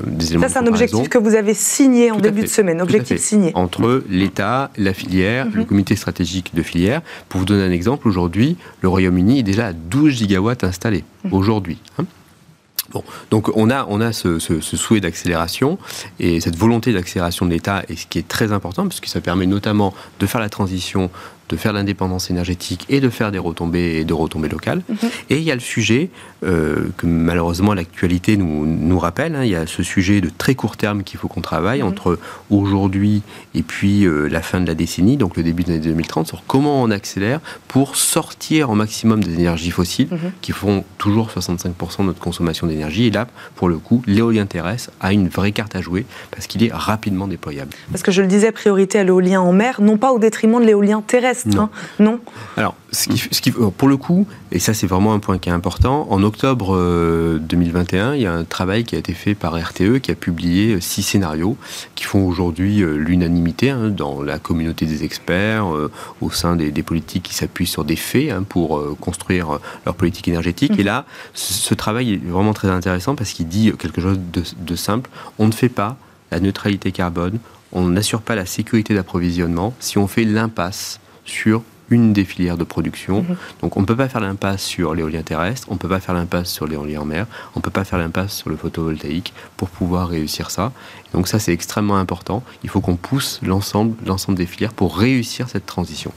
des 0.07 0.31
éléments. 0.31 0.49
Ça, 0.49 0.55
c'est 0.55 0.59
un 0.59 0.67
objectif 0.67 1.09
que 1.09 1.19
vous 1.19 1.35
avez 1.35 1.55
signé 1.55 2.11
en 2.11 2.19
début 2.19 2.43
de 2.43 2.47
semaine, 2.47 2.81
objectif 2.81 3.21
signé. 3.21 3.53
Entre 3.55 4.03
l'État, 4.09 4.71
la 4.77 4.95
filière, 4.95 5.47
mhm. 5.47 5.53
le 5.55 5.65
comité 5.65 5.97
stratégique 5.97 6.55
de 6.55 6.63
filière. 6.63 7.03
Pour 7.29 7.41
vous 7.41 7.47
donner 7.47 7.65
un 7.65 7.71
exemple, 7.71 8.09
aujourd'hui, 8.09 8.57
le 8.81 8.89
Royaume-Uni 8.89 9.41
est 9.41 9.43
déjà 9.43 9.69
à 9.69 9.73
12 9.73 10.13
gigawatts 10.13 10.65
aujourd'hui. 11.31 11.79
Hein. 11.99 12.05
Bon, 12.91 13.05
donc 13.31 13.51
on 13.55 13.69
a, 13.71 13.85
on 13.91 14.01
a 14.01 14.13
ce, 14.13 14.39
souhait 14.39 15.01
d'accélération 15.01 15.79
et 16.19 16.41
cette 16.41 16.57
volonté 16.57 16.95
d'accélération 16.95 17.45
de 17.45 17.51
l'État, 17.51 17.83
et 17.89 17.97
ce 17.97 18.07
qui 18.07 18.19
est 18.19 18.27
très 18.27 18.51
important, 18.51 18.87
puisque 18.87 19.07
ça 19.07 19.21
permet 19.21 19.47
notamment 19.47 19.93
de 20.21 20.27
faire 20.27 20.41
la 20.41 20.49
transition 20.49 21.11
de 21.49 21.57
faire 21.57 21.73
l'indépendance 21.73 22.31
énergétique 22.31 22.85
et 22.89 23.01
de 23.01 23.09
faire 23.09 23.33
des 23.33 23.39
retombées 23.39 23.97
et 23.97 24.05
de 24.05 24.15
retombées 24.15 24.49
locales. 24.49 24.83
Mhm. 24.89 24.97
Et 25.31 25.39
il 25.39 25.43
y 25.43 25.51
a 25.51 25.55
le 25.55 25.61
sujet 25.61 26.11
euh, 26.45 26.89
que 26.97 27.07
malheureusement 27.07 27.75
l'actualité 27.75 28.37
nous, 28.37 28.67
nous 28.67 28.99
rappelle, 28.99 29.35
hein, 29.35 29.45
il 29.45 29.51
y 29.51 29.57
a 29.57 29.67
ce 29.67 29.83
sujet 29.83 30.21
de 30.21 30.31
très 30.37 30.55
court 30.55 30.77
terme 30.77 31.03
qu'il 31.03 31.19
faut 31.19 31.29
qu'on 31.29 31.41
travaille 31.41 31.81
mhm. 31.81 31.89
entre 31.89 32.19
aujourd'hui 32.51 33.23
et 33.55 33.63
puis 33.63 34.05
euh, 34.05 34.29
la 34.29 34.43
fin 34.43 34.61
de 34.61 34.67
la 34.67 34.75
décennie, 34.75 35.17
donc 35.17 35.37
le 35.37 35.43
début 35.43 35.65
de 35.65 35.71
l'année 35.71 35.83
2030, 35.85 36.27
sur 36.27 36.43
comment 36.47 36.83
on 36.83 36.91
accélère 36.91 37.41
pour 37.69 37.97
sortir 37.97 38.71
au 38.71 38.75
maximum 38.75 39.23
des 39.23 39.35
énergies 39.35 39.71
fossiles 39.71 40.09
mhm. 40.11 40.33
qui 40.41 40.53
font 40.53 40.85
toujours 40.99 41.31
65% 41.31 41.99
de 42.01 42.03
notre 42.05 42.21
consommation 42.21 42.67
d'énergie. 42.67 43.07
Et 43.07 43.11
là, 43.11 43.27
pour 43.57 43.69
le 43.69 43.79
coup, 43.79 44.03
l'éolien 44.07 44.47
terrestre 44.47 44.91
a 45.01 45.13
une 45.13 45.29
vraie 45.29 45.53
carte 45.53 45.77
à 45.77 45.81
jouer 45.81 46.07
parce 46.31 46.47
qu'il 46.47 46.63
est 46.63 46.73
rapidement 46.73 47.27
déployable. 47.27 47.71
Parce 47.91 48.03
que 48.03 48.13
je 48.13 48.23
le 48.23 48.29
disais, 48.29 48.53
priorité 48.53 48.99
à 48.99 49.05
l'éolien 49.05 49.41
en 49.41 49.53
mer, 49.53 49.81
non 49.81 49.97
pas 49.97 50.13
au 50.13 50.19
détriment 50.19 50.61
de 50.61 50.67
l'éolien 50.67 51.03
terrestre 51.07 51.38
non. 51.47 51.69
non. 51.99 52.21
Alors, 52.57 52.75
ce 52.93 53.09
qui, 53.09 53.19
ce 53.19 53.41
qui, 53.41 53.51
pour 53.51 53.89
le 53.89 53.97
coup, 53.97 54.27
et 54.53 54.59
ça 54.59 54.75
c'est 54.75 54.87
vraiment 54.87 55.13
un 55.13 55.19
point 55.19 55.39
qui 55.39 55.49
est 55.49 55.53
important, 55.53 56.07
en 56.11 56.23
octobre 56.23 57.39
2021, 57.41 58.11
euh, 58.11 58.17
il 58.17 58.23
y 58.23 58.27
a 58.27 58.33
un 58.33 58.45
travail 58.45 58.85
qui 58.85 58.97
a 58.97 58.99
été 58.99 59.13
fait 59.13 59.35
par 59.35 59.55
RTE 59.55 59.99
qui 60.01 60.11
a 60.11 60.15
publié 60.15 60.75
euh, 60.75 60.81
six 60.81 61.03
scénarios 61.03 61.57
qui 61.95 62.05
font 62.05 62.27
aujourd'hui 62.27 62.83
euh, 62.83 62.97
l'unanimité 62.97 63.71
hein, 63.71 63.89
dans 63.89 64.23
la 64.23 64.39
communauté 64.39 64.87
des 64.87 65.05
experts, 65.05 65.67
au 66.21 66.31
sein 66.31 66.57
des, 66.57 66.83
politiques 66.83 67.25
qui 67.25 67.35
s'appuient 67.35 67.67
sur 67.67 67.85
des 67.85 67.97
faits 67.97 68.31
hein, 68.31 68.43
pour 68.49 68.83
construire 68.99 69.59
leur 69.85 69.95
politique 69.95 70.29
énergétique. 70.29 70.77
Mmh. 70.77 70.81
Et 70.81 70.83
là, 70.83 71.05
ce, 71.35 71.75
travail 71.75 72.15
est 72.15 72.25
vraiment 72.25 72.55
très 72.55 72.69
intéressant 72.69 73.15
parce 73.15 73.33
qu'il 73.33 73.49
dit 73.49 73.73
quelque 73.79 74.01
chose 74.01 74.19
de, 74.33 74.43
de 74.59 74.77
simple. 74.77 75.11
On 75.39 75.47
ne 75.47 75.53
fait 75.53 75.69
pas 75.69 75.97
la 76.31 76.41
neutralité 76.41 76.93
carbone, 76.93 77.39
on 77.73 77.87
n'assure 77.89 78.23
pas 78.23 78.35
la 78.35 78.47
sécurité 78.47 78.95
d'approvisionnement 78.95 79.75
si 79.81 79.99
on 79.99 80.07
fait 80.07 80.25
l'impasse 80.25 81.01
sur 81.29 81.63
une 81.91 82.13
des 82.13 82.25
filières 82.25 82.57
de 82.57 82.65
production. 82.65 83.23
Mhm. 83.23 83.37
Donc 83.63 83.77
on 83.77 83.81
ne 83.81 83.87
peut 83.87 83.97
pas 83.97 84.09
faire 84.09 84.21
l'impasse 84.21 84.63
sur 84.63 84.95
l'éolien 84.95 85.23
terrestre, 85.23 85.69
on 85.71 85.75
ne 85.75 85.79
peut 85.79 85.89
pas 85.89 86.01
faire 86.01 86.15
l'impasse 86.15 86.51
sur 86.51 86.67
l'éolien 86.67 87.01
en 87.01 87.05
mer, 87.05 87.27
on 87.55 87.61
ne 87.61 87.63
peut 87.63 87.71
pas 87.71 87.85
faire 87.85 87.99
l'impasse 87.99 88.35
sur 88.35 88.51
le 88.51 88.57
photovoltaïque 88.57 89.33
pour 89.57 89.69
pouvoir 89.71 90.09
réussir 90.09 90.51
ça. 90.51 90.73
donc 91.13 91.29
ça 91.29 91.39
c'est 91.39 91.53
extrêmement 91.53 91.97
important. 91.97 92.43
Il 92.63 92.71
faut 92.71 92.81
qu'on 92.81 92.97
pousse 92.97 93.41
l'ensemble, 93.43 93.95
l'ensemble 94.05 94.37
des 94.37 94.47
filières 94.47 94.75
pour 94.75 94.97
réussir 94.97 95.49
cette 95.49 95.67
transition. 95.67 96.13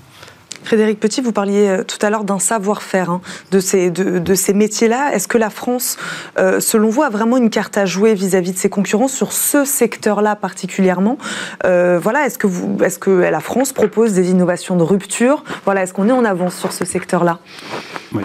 Frédéric 0.63 0.99
Petit, 0.99 1.21
vous 1.21 1.31
parliez 1.31 1.67
euh, 1.67 1.83
tout 1.83 1.97
à 2.01 2.09
l'heure 2.09 2.23
d'un 2.23 2.39
savoir-faire 2.39 3.09
hein, 3.09 3.21
de 3.51 3.59
ces, 3.59 3.89
de, 3.89 4.35
ces 4.35 4.53
métiers-là. 4.53 5.13
Est-ce 5.13 5.27
que 5.27 5.37
la 5.37 5.49
France, 5.49 5.97
euh, 6.37 6.59
selon 6.59 6.89
vous, 6.89 7.03
a 7.03 7.09
vraiment 7.09 7.37
une 7.37 7.49
carte 7.49 7.77
à 7.77 7.85
jouer 7.85 8.13
vis-à-vis 8.13 8.53
de 8.53 8.57
ses 8.57 8.69
concurrents 8.69 9.07
sur 9.07 9.31
ce 9.31 9.65
secteur-là 9.65 10.35
particulièrement? 10.35 11.17
Euh, 11.65 11.99
Voilà, 12.01 12.25
est-ce 12.25 12.37
que, 12.37 12.47
vous, 12.47 12.77
est-ce 12.83 12.99
que 12.99 13.11
la 13.11 13.39
France 13.39 13.73
propose 13.73 14.13
des 14.13 14.29
innovations 14.29 14.75
de 14.75 14.83
rupture? 14.83 15.43
Voilà, 15.65 15.83
est-ce 15.83 15.93
qu'on 15.93 16.07
est 16.07 16.13
en 16.13 16.25
avance 16.25 16.55
sur 16.55 16.71
ce 16.71 16.85
secteur-là? 16.85 17.39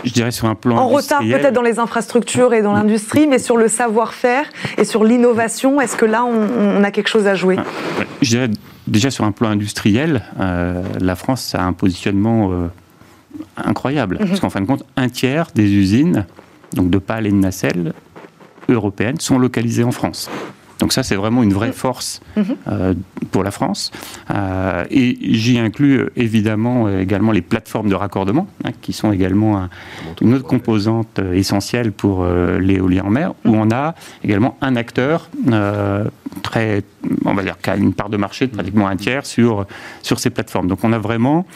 Je 0.05 0.13
dirais 0.13 0.31
sur 0.31 0.49
un 0.49 0.55
plan 0.55 0.77
en 0.77 0.89
retard 0.89 1.21
peut-être 1.21 1.53
dans 1.53 1.63
les 1.63 1.79
infrastructures 1.79 2.55
et 2.55 2.63
dans 2.63 2.73
l'industrie, 2.73 3.27
mais 3.27 3.39
sur 3.39 3.57
le 3.57 3.69
savoir-faire 3.69 4.47
et 4.79 4.85
sur 4.85 5.05
l'innovation, 5.05 5.81
est-ce 5.81 5.97
que 5.97 6.05
là 6.05 6.25
on, 6.25 6.83
a 6.83 6.91
quelque 6.91 7.09
chose 7.09 7.27
à 7.27 7.35
jouer? 7.35 7.57
Je 8.23 8.31
dirais 8.31 8.49
déjà 8.87 9.11
sur 9.11 9.25
un 9.25 9.33
plan 9.33 9.51
industriel, 9.51 10.23
euh, 10.41 10.83
la 11.01 11.17
France 11.17 11.55
a 11.55 11.65
un 11.65 11.73
positionnement 11.73 12.53
euh, 12.53 12.67
incroyable. 13.57 14.19
Mhm. 14.21 14.29
Parce 14.29 14.41
qu'en 14.41 14.51
fin 14.51 14.61
de 14.61 14.67
compte, 14.67 14.85
un 14.97 15.09
tiers 15.09 15.49
des 15.55 15.71
usines, 15.71 16.27
donc 16.73 16.91
de 16.91 16.99
pales 16.99 17.27
et 17.27 17.31
de 17.31 17.37
nacelles 17.37 17.93
européennes, 18.69 19.21
sont 19.21 19.39
localisées 19.39 19.85
en 19.85 19.93
France. 19.93 20.31
Donc 20.79 20.93
ça, 20.93 21.03
c'est 21.03 21.17
vraiment 21.17 21.43
une 21.43 21.53
vraie 21.53 21.73
force 21.73 22.21
mhm. 22.37 22.45
euh, 22.69 22.95
pour 23.31 23.43
la 23.43 23.51
France. 23.51 23.91
Euh, 24.31 24.85
et 24.91 25.17
j'y 25.21 25.59
inclus 25.59 25.99
euh, 25.99 26.13
évidemment 26.17 26.89
également 26.89 27.33
les 27.33 27.43
plateformes 27.43 27.89
de 27.89 27.95
raccordement, 27.95 28.47
hein, 28.65 28.71
qui 28.83 28.93
sont 28.93 29.13
également 29.13 29.69
une 30.21 30.35
autre 30.35 30.47
composante 30.47 31.19
essentielle 31.33 31.93
pour 31.93 32.27
l'éolien 32.27 33.05
en 33.05 33.11
mer, 33.11 33.35
où 33.45 33.55
on 33.55 33.71
a 33.71 33.95
également 34.23 34.57
un 34.61 34.77
acteur 34.77 35.31
très, 36.43 36.83
on 37.25 37.35
va 37.35 37.43
dire, 37.43 37.57
qui 37.59 37.71
a 37.71 37.77
une 37.77 37.95
part 37.95 38.11
de 38.11 38.17
marché 38.17 38.47
de 38.47 38.53
pratiquement 38.53 38.89
un 38.89 38.97
tiers 38.97 39.25
sur, 39.27 39.67
sur 40.03 40.19
ces 40.19 40.31
plateformes. 40.31 40.69
Donc 40.69 40.85
on 40.85 40.93
a 40.93 40.99
vraiment, 40.99 41.47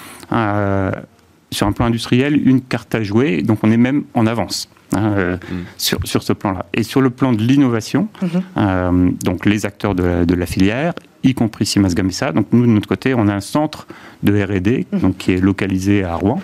sur 1.51 1.67
un 1.67 1.73
plan 1.73 1.87
industriel, 1.87 2.41
une 2.47 2.61
carte 2.61 2.95
à 2.95 3.03
jouer, 3.03 3.43
donc 3.43 3.59
on 3.63 3.71
est 3.71 3.77
même 3.77 4.05
en 4.15 4.27
avance. 4.27 4.69
Hein, 4.93 5.15
euh, 5.17 5.37
mm. 5.37 5.57
sur, 5.79 5.99
sur, 6.05 6.23
ce 6.23 6.33
plan-là. 6.33 6.67
Et 6.75 6.83
sur 6.83 7.01
le 7.01 7.11
plan 7.11 7.33
de 7.33 7.41
l'innovation, 7.41 8.09
mm-hmm. 8.23 8.43
euh, 8.57 9.11
donc 9.23 9.47
les 9.47 9.65
acteurs 9.65 9.95
de, 9.95 10.25
de, 10.25 10.35
la 10.35 10.47
filière, 10.47 10.95
y 11.23 11.33
compris 11.33 11.65
Siemens 11.65 11.95
Gamesa. 11.95 12.33
Donc 12.33 12.49
nous, 12.53 12.63
de 12.63 12.73
notre 12.73 12.89
côté, 12.89 13.15
on 13.15 13.29
a 13.29 13.35
un 13.35 13.41
centre 13.41 13.87
de 14.25 14.43
R&D 14.43 14.87
donc, 14.93 15.19
qui 15.19 15.33
est 15.33 15.41
localisé 15.41 16.03
à 16.03 16.15
Rouen. 16.15 16.41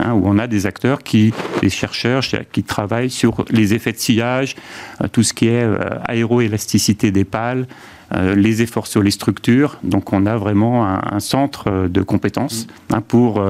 Hein, 0.00 0.14
où 0.14 0.22
on 0.24 0.40
a 0.40 0.48
des 0.48 0.66
acteurs 0.66 1.04
qui, 1.04 1.32
des 1.62 1.70
chercheurs 1.70 2.24
qui 2.50 2.64
travaillent 2.64 3.10
sur 3.10 3.44
les 3.50 3.74
effets 3.74 3.92
de 3.92 3.98
sillage, 3.98 4.56
euh, 5.00 5.06
tout 5.06 5.22
ce 5.22 5.32
qui 5.32 5.46
est 5.46 5.64
aéroélasticité 6.04 7.12
des 7.12 7.24
pales, 7.24 7.66
les 8.36 8.62
efforts 8.62 8.86
sur 8.86 9.02
les 9.02 9.10
structures. 9.10 9.78
Donc 9.82 10.12
on 10.12 10.26
a 10.26 10.36
vraiment 10.36 10.86
un, 10.86 11.00
un 11.10 11.20
centre 11.20 11.88
de 11.88 12.02
compétences 12.02 12.66
mm. 12.66 12.94
hein, 12.94 13.00
pour 13.06 13.40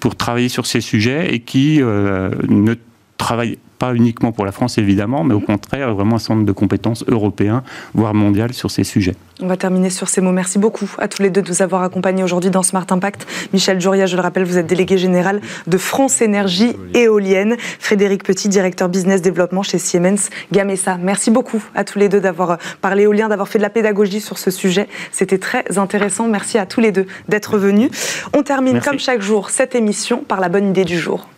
pour 0.00 0.16
travailler 0.16 0.48
sur 0.48 0.66
ces 0.66 0.80
sujets 0.80 1.34
et 1.34 1.40
qui 1.40 1.82
euh, 1.82 2.30
ne 2.48 2.74
travaille 3.16 3.58
pas 3.78 3.94
uniquement 3.94 4.32
pour 4.32 4.44
la 4.44 4.52
France 4.52 4.78
évidemment, 4.78 5.24
mais 5.24 5.34
au 5.34 5.40
contraire 5.40 5.94
vraiment 5.94 6.16
un 6.16 6.20
centre 6.20 6.44
de 6.44 6.52
compétences 6.52 7.04
européen, 7.08 7.62
voire 7.94 8.14
mondial 8.14 8.52
sur 8.52 8.70
ces 8.70 8.84
sujets. 8.84 9.14
On 9.40 9.46
va 9.46 9.56
terminer 9.56 9.90
sur 9.90 10.08
ces 10.08 10.20
mots. 10.20 10.32
Merci 10.32 10.58
beaucoup 10.58 10.90
à 10.98 11.06
tous 11.06 11.22
les 11.22 11.30
deux 11.30 11.42
de 11.42 11.48
nous 11.48 11.62
avoir 11.62 11.82
accompagnés 11.82 12.24
aujourd'hui 12.24 12.50
dans 12.50 12.64
Smart 12.64 12.86
Impact. 12.90 13.26
Michel 13.52 13.80
Juria, 13.80 14.06
je 14.06 14.16
le 14.16 14.22
rappelle, 14.22 14.42
vous 14.44 14.58
êtes 14.58 14.66
délégué 14.66 14.98
général 14.98 15.40
de 15.68 15.78
France 15.78 16.20
Énergie 16.20 16.74
Éolienne. 16.94 17.56
Frédéric 17.78 18.24
Petit, 18.24 18.48
directeur 18.48 18.88
business 18.88 19.22
développement 19.22 19.62
chez 19.62 19.78
Siemens 19.78 20.28
Gamesa. 20.50 20.98
Merci 21.00 21.30
beaucoup 21.30 21.62
à 21.76 21.84
tous 21.84 22.00
les 22.00 22.08
deux 22.08 22.20
d'avoir 22.20 22.58
parlé 22.80 23.04
éolien, 23.04 23.28
d'avoir 23.28 23.48
fait 23.48 23.58
de 23.58 23.62
la 23.62 23.70
pédagogie 23.70 24.20
sur 24.20 24.38
ce 24.38 24.50
sujet. 24.50 24.88
C'était 25.12 25.38
très 25.38 25.78
intéressant. 25.78 26.26
Merci 26.26 26.58
à 26.58 26.66
tous 26.66 26.80
les 26.80 26.90
deux 26.90 27.06
d'être 27.28 27.58
venus. 27.58 27.90
On 28.36 28.42
termine 28.42 28.80
comme 28.80 28.98
chaque 28.98 29.22
jour 29.22 29.50
cette 29.50 29.76
émission 29.76 30.24
par 30.26 30.40
la 30.40 30.48
bonne 30.48 30.68
idée 30.68 30.84
du 30.84 30.98
jour. 30.98 31.28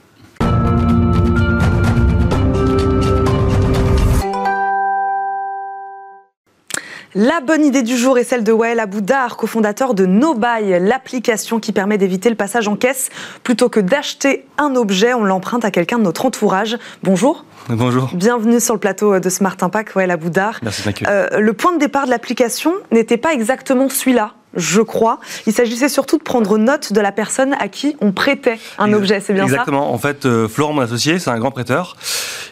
La 7.17 7.41
bonne 7.41 7.65
idée 7.65 7.83
du 7.83 7.97
jour 7.97 8.19
est 8.19 8.25
celle 8.25 8.45
de 8.45 8.53
Wael 8.53 8.79
Aboudar, 8.79 9.37
cofondateur 9.37 9.95
de 9.95 10.07
NoBuy, 10.07 10.79
l'application 10.79 11.59
qui 11.59 11.73
permet 11.73 11.99
d'éviter 11.99 12.31
le 12.31 12.37
passage 12.37 12.69
en 12.69 12.77
caisse. 12.77 13.11
Plutôt 13.43 13.69
que 13.69 13.81
d'acheter 13.81 14.47
un 14.59 14.77
objet, 14.77 15.13
on 15.13 15.25
l'emprunte 15.25 15.65
à 15.65 15.73
quelqu'un 15.73 15.99
de 15.99 16.05
notre 16.05 16.25
entourage. 16.25 16.79
Bonjour. 17.03 17.45
Bonjour. 17.69 18.11
Bienvenue 18.15 18.61
sur 18.61 18.75
le 18.75 18.81
plateau 18.81 19.19
de 19.19 19.29
Smart 19.29 19.57
Impact, 19.61 19.97
Wael 19.97 20.13
Aboudar. 20.13 20.61
Merci, 20.63 20.89
euh, 21.09 21.41
le 21.41 21.53
point 21.53 21.73
de 21.73 21.79
départ 21.79 22.05
de 22.05 22.11
l'application 22.11 22.75
n'était 22.93 23.17
pas 23.17 23.33
exactement 23.33 23.89
celui-là 23.89 24.35
je 24.55 24.81
crois. 24.81 25.21
Il 25.47 25.53
s'agissait 25.53 25.89
surtout 25.89 26.19
de 26.19 26.23
prendre 26.23 26.59
note 26.59 26.93
de 26.93 27.01
la 27.01 27.13
personne 27.13 27.55
à 27.59 27.69
qui 27.69 27.97
on 28.01 28.13
prêtait 28.13 28.59
un 28.79 28.93
objet, 28.93 29.21
c'est 29.21 29.33
bien 29.33 29.47
ça 29.47 29.53
Exactement. 29.53 29.93
En 29.93 29.99
fait, 29.99 30.27
euh, 30.27 30.49
Florent, 30.49 30.73
mon 30.73 30.83
associé, 30.83 31.19
c'est 31.19 31.31
un 31.31 31.39
grand 31.39 31.51
prêteur. 31.51 31.97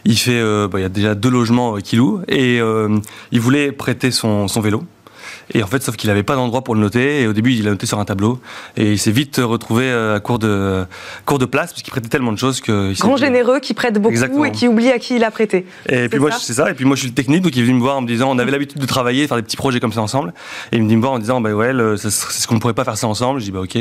Il 0.05 0.17
fait, 0.17 0.39
euh, 0.39 0.67
bah, 0.67 0.79
il 0.79 0.83
y 0.83 0.85
a 0.85 0.89
déjà 0.89 1.15
deux 1.15 1.29
logements 1.29 1.75
euh, 1.75 1.79
qu'il 1.79 1.99
loue 1.99 2.21
et 2.27 2.59
il 3.31 3.41
voulait 3.41 3.71
prêter 3.71 4.11
son 4.11 4.47
vélo. 4.61 4.83
Et 5.53 5.63
en 5.63 5.67
fait, 5.67 5.81
sauf 5.81 5.95
qu'il 5.95 6.09
n'avait 6.09 6.23
pas 6.23 6.35
d'endroit 6.35 6.63
pour 6.63 6.75
le 6.75 6.81
noter. 6.81 7.21
Et 7.21 7.27
au 7.27 7.33
début, 7.33 7.53
il 7.53 7.63
l'a 7.63 7.71
noté 7.71 7.85
sur 7.85 7.99
un 7.99 8.05
tableau. 8.05 8.39
Et 8.77 8.93
il 8.93 8.99
s'est 8.99 9.11
vite 9.11 9.39
retrouvé 9.43 9.85
euh, 9.85 10.15
à 10.15 10.19
court 10.19 10.39
de, 10.39 10.85
court 11.25 11.39
de 11.39 11.45
place, 11.45 11.71
parce 11.71 11.81
qu'il 11.81 11.91
prêtait 11.91 12.09
tellement 12.09 12.31
de 12.31 12.37
choses 12.37 12.61
que. 12.61 12.93
Grand 12.99 13.17
généreux 13.17 13.59
qui 13.59 13.73
prête 13.73 13.99
beaucoup 13.99 14.45
et 14.45 14.51
qui 14.51 14.67
oublie 14.67 14.91
à 14.91 14.99
qui 14.99 15.15
il 15.15 15.23
a 15.23 15.31
prêté. 15.31 15.65
Et 15.87 16.09
puis 16.09 16.19
moi, 16.19 16.31
c'est 16.31 16.53
ça. 16.53 16.69
Et 16.69 16.73
puis 16.73 16.85
moi, 16.85 16.95
je 16.95 17.01
suis 17.01 17.09
le 17.09 17.15
technique, 17.15 17.41
donc 17.41 17.55
il 17.55 17.61
est 17.61 17.65
venu 17.65 17.75
me 17.75 17.81
voir 17.81 17.97
en 17.97 18.01
me 18.01 18.07
disant, 18.07 18.29
on 18.29 18.37
avait 18.39 18.51
l'habitude 18.51 18.79
de 18.79 18.85
travailler, 18.85 19.27
faire 19.27 19.37
des 19.37 19.43
petits 19.43 19.57
projets 19.57 19.79
comme 19.79 19.93
ça 19.93 20.01
ensemble. 20.01 20.33
Et 20.71 20.77
il 20.77 20.83
me 20.83 20.87
dit 20.87 20.95
me 20.95 21.01
voir 21.01 21.13
en 21.13 21.19
disant, 21.19 21.41
bah 21.41 21.51
ouais, 21.51 21.71
c'est 21.97 22.11
ce 22.11 22.47
qu'on 22.47 22.55
ne 22.55 22.59
pourrait 22.59 22.73
pas 22.73 22.83
faire 22.83 22.97
ça 22.97 23.07
ensemble. 23.07 23.39
Je 23.39 23.45
dis, 23.45 23.51
bah 23.51 23.61
ok, 23.61 23.77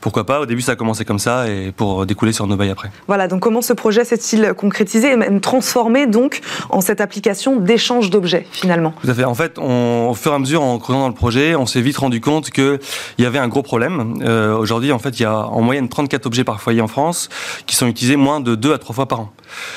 pourquoi 0.00 0.24
pas. 0.24 0.40
Au 0.40 0.46
début, 0.46 0.62
ça 0.62 0.72
a 0.72 0.76
commencé 0.76 1.04
comme 1.04 1.18
ça, 1.18 1.48
et 1.48 1.72
pour 1.72 2.06
découler 2.06 2.32
sur 2.32 2.46
nos 2.46 2.56
bails 2.56 2.70
après. 2.70 2.90
Voilà. 3.06 3.28
Donc 3.28 3.40
comment 3.40 3.62
ce 3.62 3.72
projet 3.72 4.04
s'est-il 4.04 4.54
concrétisé 4.54 5.12
et 5.12 5.16
même 5.16 5.40
transformé 5.40 6.06
donc 6.06 6.40
en 6.70 6.80
cette 6.80 7.00
application 7.00 7.56
d'échange 7.56 8.10
d'objets 8.10 8.46
finalement? 8.50 8.94
Tout 9.02 9.10
à 9.10 9.14
fait. 9.14 9.24
En 9.24 9.34
fait, 9.34 9.58
on, 9.58 10.08
au 10.10 10.14
fur 10.14 10.32
et 10.32 10.34
à 10.34 10.38
mesure, 10.38 10.62
en 10.62 10.78
creusant 10.78 11.01
dans 11.02 11.08
le 11.08 11.14
projet, 11.14 11.54
on 11.54 11.66
s'est 11.66 11.80
vite 11.80 11.96
rendu 11.96 12.20
compte 12.20 12.50
qu'il 12.50 12.78
y 13.18 13.24
avait 13.24 13.38
un 13.38 13.48
gros 13.48 13.62
problème. 13.62 14.22
Euh, 14.22 14.56
aujourd'hui, 14.56 14.92
en 14.92 14.98
fait, 14.98 15.18
il 15.18 15.22
y 15.22 15.26
a 15.26 15.46
en 15.46 15.60
moyenne 15.60 15.88
34 15.88 16.26
objets 16.26 16.44
par 16.44 16.60
foyer 16.60 16.80
en 16.80 16.88
France 16.88 17.28
qui 17.66 17.76
sont 17.76 17.86
utilisés 17.86 18.16
moins 18.16 18.40
de 18.40 18.54
2 18.54 18.72
à 18.72 18.78
3 18.78 18.94
fois 18.94 19.06
par 19.06 19.20
an. 19.20 19.32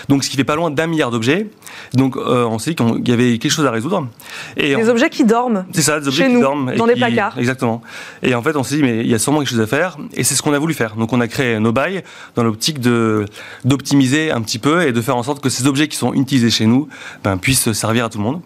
Donc, 0.08 0.24
ce 0.24 0.30
qui 0.30 0.38
fait 0.38 0.44
pas 0.44 0.56
loin 0.56 0.72
d'un 0.72 0.88
milliard 0.88 1.12
d'objets. 1.12 1.48
Donc, 1.94 2.16
euh, 2.16 2.46
on 2.46 2.60
s'est 2.60 2.72
dit 2.72 2.76
qu'il 2.76 3.10
y 3.10 3.12
avait 3.12 3.38
quelque 3.38 3.52
chose 3.52 3.66
à 3.66 3.72
résoudre. 3.72 4.08
Et 4.56 4.76
des 4.76 4.90
objets 4.90 5.10
qui 5.10 5.26
dorment. 5.26 5.66
C'est 5.74 5.82
ça, 5.82 6.00
des 6.00 6.08
objets 6.08 6.28
qui 6.28 6.40
dorment. 6.40 6.74
Dans 6.76 6.88
des 6.88 6.96
placards. 6.96 7.38
Exactement. 7.38 7.82
Et 8.24 8.36
en 8.36 8.42
fait, 8.42 8.56
on 8.56 8.64
s'est 8.64 8.78
dit, 8.78 8.84
mais 8.84 9.00
il 9.00 9.08
y 9.08 9.16
a 9.16 9.20
sûrement 9.20 9.40
quelque 9.40 9.50
chose 9.50 9.62
à 9.62 9.68
faire. 9.68 9.98
Et 10.14 10.24
c'est 10.24 10.36
ce 10.36 10.42
qu'on 10.42 10.54
a 10.54 10.60
voulu 10.60 10.74
faire. 10.74 10.96
Donc, 10.96 11.12
on 11.12 11.20
a 11.20 11.28
créé 11.28 11.60
nos 11.60 11.72
bails 11.72 12.04
dans 12.36 12.44
l'optique 12.44 12.80
d'optimiser 13.66 14.32
un 14.32 14.42
petit 14.42 14.60
peu 14.60 14.88
et 14.88 14.92
de 14.92 15.02
faire 15.02 15.18
en 15.18 15.24
sorte 15.24 15.42
que 15.42 15.50
ces 15.50 15.68
objets 15.68 15.88
qui 15.88 15.98
sont 15.98 16.14
utilisés 16.14 16.50
chez 16.50 16.66
nous 16.66 16.88
ben, 17.24 17.38
puissent 17.38 17.72
servir 17.74 18.06
à 18.06 18.10
tout 18.10 18.20
le 18.20 18.24
monde. 18.24 18.42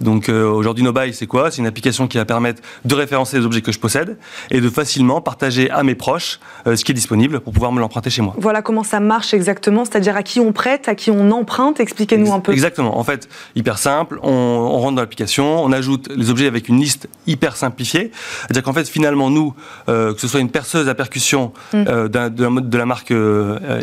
Donc 0.00 0.28
euh, 0.28 0.48
aujourd'hui, 0.48 0.84
NoBuy, 0.84 1.12
c'est 1.12 1.26
quoi? 1.26 1.50
C'est 1.50 1.58
une 1.58 1.66
application 1.66 2.06
qui 2.06 2.18
va 2.18 2.24
permettre 2.24 2.62
de 2.84 2.94
référencer 2.94 3.38
les 3.38 3.44
objets 3.44 3.62
que 3.62 3.72
je 3.72 3.78
possède 3.78 4.16
et 4.50 4.60
de 4.60 4.68
facilement 4.68 5.20
partager 5.20 5.70
à 5.70 5.82
mes 5.82 5.94
proches 5.94 6.40
euh, 6.66 6.76
ce 6.76 6.84
qui 6.84 6.92
est 6.92 6.94
disponible 6.94 7.40
pour 7.40 7.52
pouvoir 7.52 7.72
me 7.72 7.80
l'emprunter 7.80 8.10
chez 8.10 8.22
moi. 8.22 8.34
Voilà 8.38 8.62
comment 8.62 8.84
ça 8.84 9.00
marche 9.00 9.34
exactement, 9.34 9.84
c'est-à-dire 9.84 10.16
à 10.16 10.22
qui 10.22 10.40
on 10.40 10.52
prête, 10.52 10.88
à 10.88 10.94
qui 10.94 11.10
on 11.10 11.30
emprunte. 11.30 11.80
Expliquez-nous 11.80 12.32
un 12.32 12.40
peu. 12.40 12.52
Exactement. 12.52 12.98
En 12.98 13.04
fait, 13.04 13.28
hyper 13.54 13.78
simple. 13.78 14.18
On, 14.22 14.76
rentre 14.76 14.96
dans 14.96 15.02
l'application, 15.02 15.62
on 15.62 15.72
ajoute 15.72 16.08
les 16.14 16.30
objets 16.30 16.46
avec 16.46 16.68
une 16.68 16.78
liste 16.78 17.08
hyper 17.26 17.56
simplifiée. 17.56 18.10
C'est-à-dire 18.42 18.62
qu'en 18.62 18.72
fait, 18.72 18.88
finalement, 18.88 19.30
nous, 19.30 19.54
euh, 19.88 20.14
que 20.14 20.20
ce 20.20 20.28
soit 20.28 20.40
une 20.40 20.50
perceuse 20.50 20.88
à 20.88 20.94
percussion 20.94 21.52
mm. 21.72 21.84
de, 21.84 22.28
de, 22.60 22.78
la 22.78 22.86
marque 22.86 23.12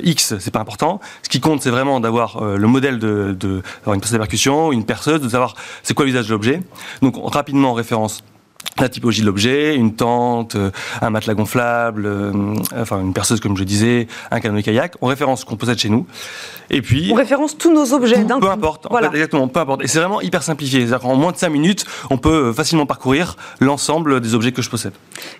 X, 0.04 0.36
c'est 0.40 0.52
pas 0.52 0.60
important. 0.60 1.00
Ce 1.24 1.30
qui 1.30 1.40
compte, 1.40 1.62
c'est 1.62 1.72
vraiment 1.72 2.00
d'avoir 2.00 2.44
le 2.44 2.68
modèle 2.68 3.00
de, 3.00 3.36
de 3.38 3.62
une 3.88 4.00
perceuse 4.00 4.16
à 4.16 4.20
percussion, 4.20 4.72
une 4.72 4.86
perceuse, 4.86 5.22
de 5.22 5.30
savoir 5.30 5.56
c'est 5.82 5.94
quoi 5.94 6.06
l'usage 6.06 6.28
de 6.28 6.32
l'objet? 6.32 6.62
Donc 7.02 7.16
rapidement 7.34 7.72
en 7.72 7.74
référence 7.74 8.24
la 8.80 8.90
typologie 8.90 9.22
de 9.22 9.26
l'objet, 9.26 9.76
une 9.76 9.96
tente, 9.96 10.56
euh, 10.56 10.72
un 11.02 11.10
matelas 11.10 11.36
gonflable, 11.36 12.06
euh, 12.06 12.56
enfin 12.76 13.02
une 13.02 13.14
perceuse 13.14 13.40
comme 13.40 13.56
je 13.56 13.64
disais, 13.64 14.08
un 14.32 14.40
canoë 14.40 14.64
kayak. 14.64 14.96
On 15.02 15.08
référence 15.08 15.42
ce 15.42 15.46
qu'on 15.46 15.56
possède 15.56 15.78
chez 15.78 15.90
nous. 15.90 16.08
Et 16.70 16.82
puis 16.82 17.10
on 17.12 17.16
référence 17.16 17.58
tous 17.58 17.72
nos 17.72 17.94
objets 17.94 18.24
d'un 18.24 18.40
Peu 18.40 18.50
importe. 18.50 18.88
Voilà. 18.90 19.10
exactement, 19.10 19.48
peu 19.48 19.60
importe. 19.60 19.84
Et 19.84 19.88
c'est 19.88 20.00
vraiment 20.00 20.22
hyper 20.22 20.42
simplifié. 20.42 20.80
C'est-à-dire 20.80 21.02
qu'en 21.02 21.16
moins 21.16 21.32
de 21.32 21.38
5 21.38 21.50
minutes, 21.50 21.86
on 22.10 22.18
peut 22.18 22.48
euh, 22.48 22.54
facilement 22.54 22.86
parcourir 22.86 23.36
l'ensemble 23.60 24.22
des 24.22 24.34
objets 24.34 24.52
que 24.52 24.62
je 24.62 24.70
possède. 24.70 24.94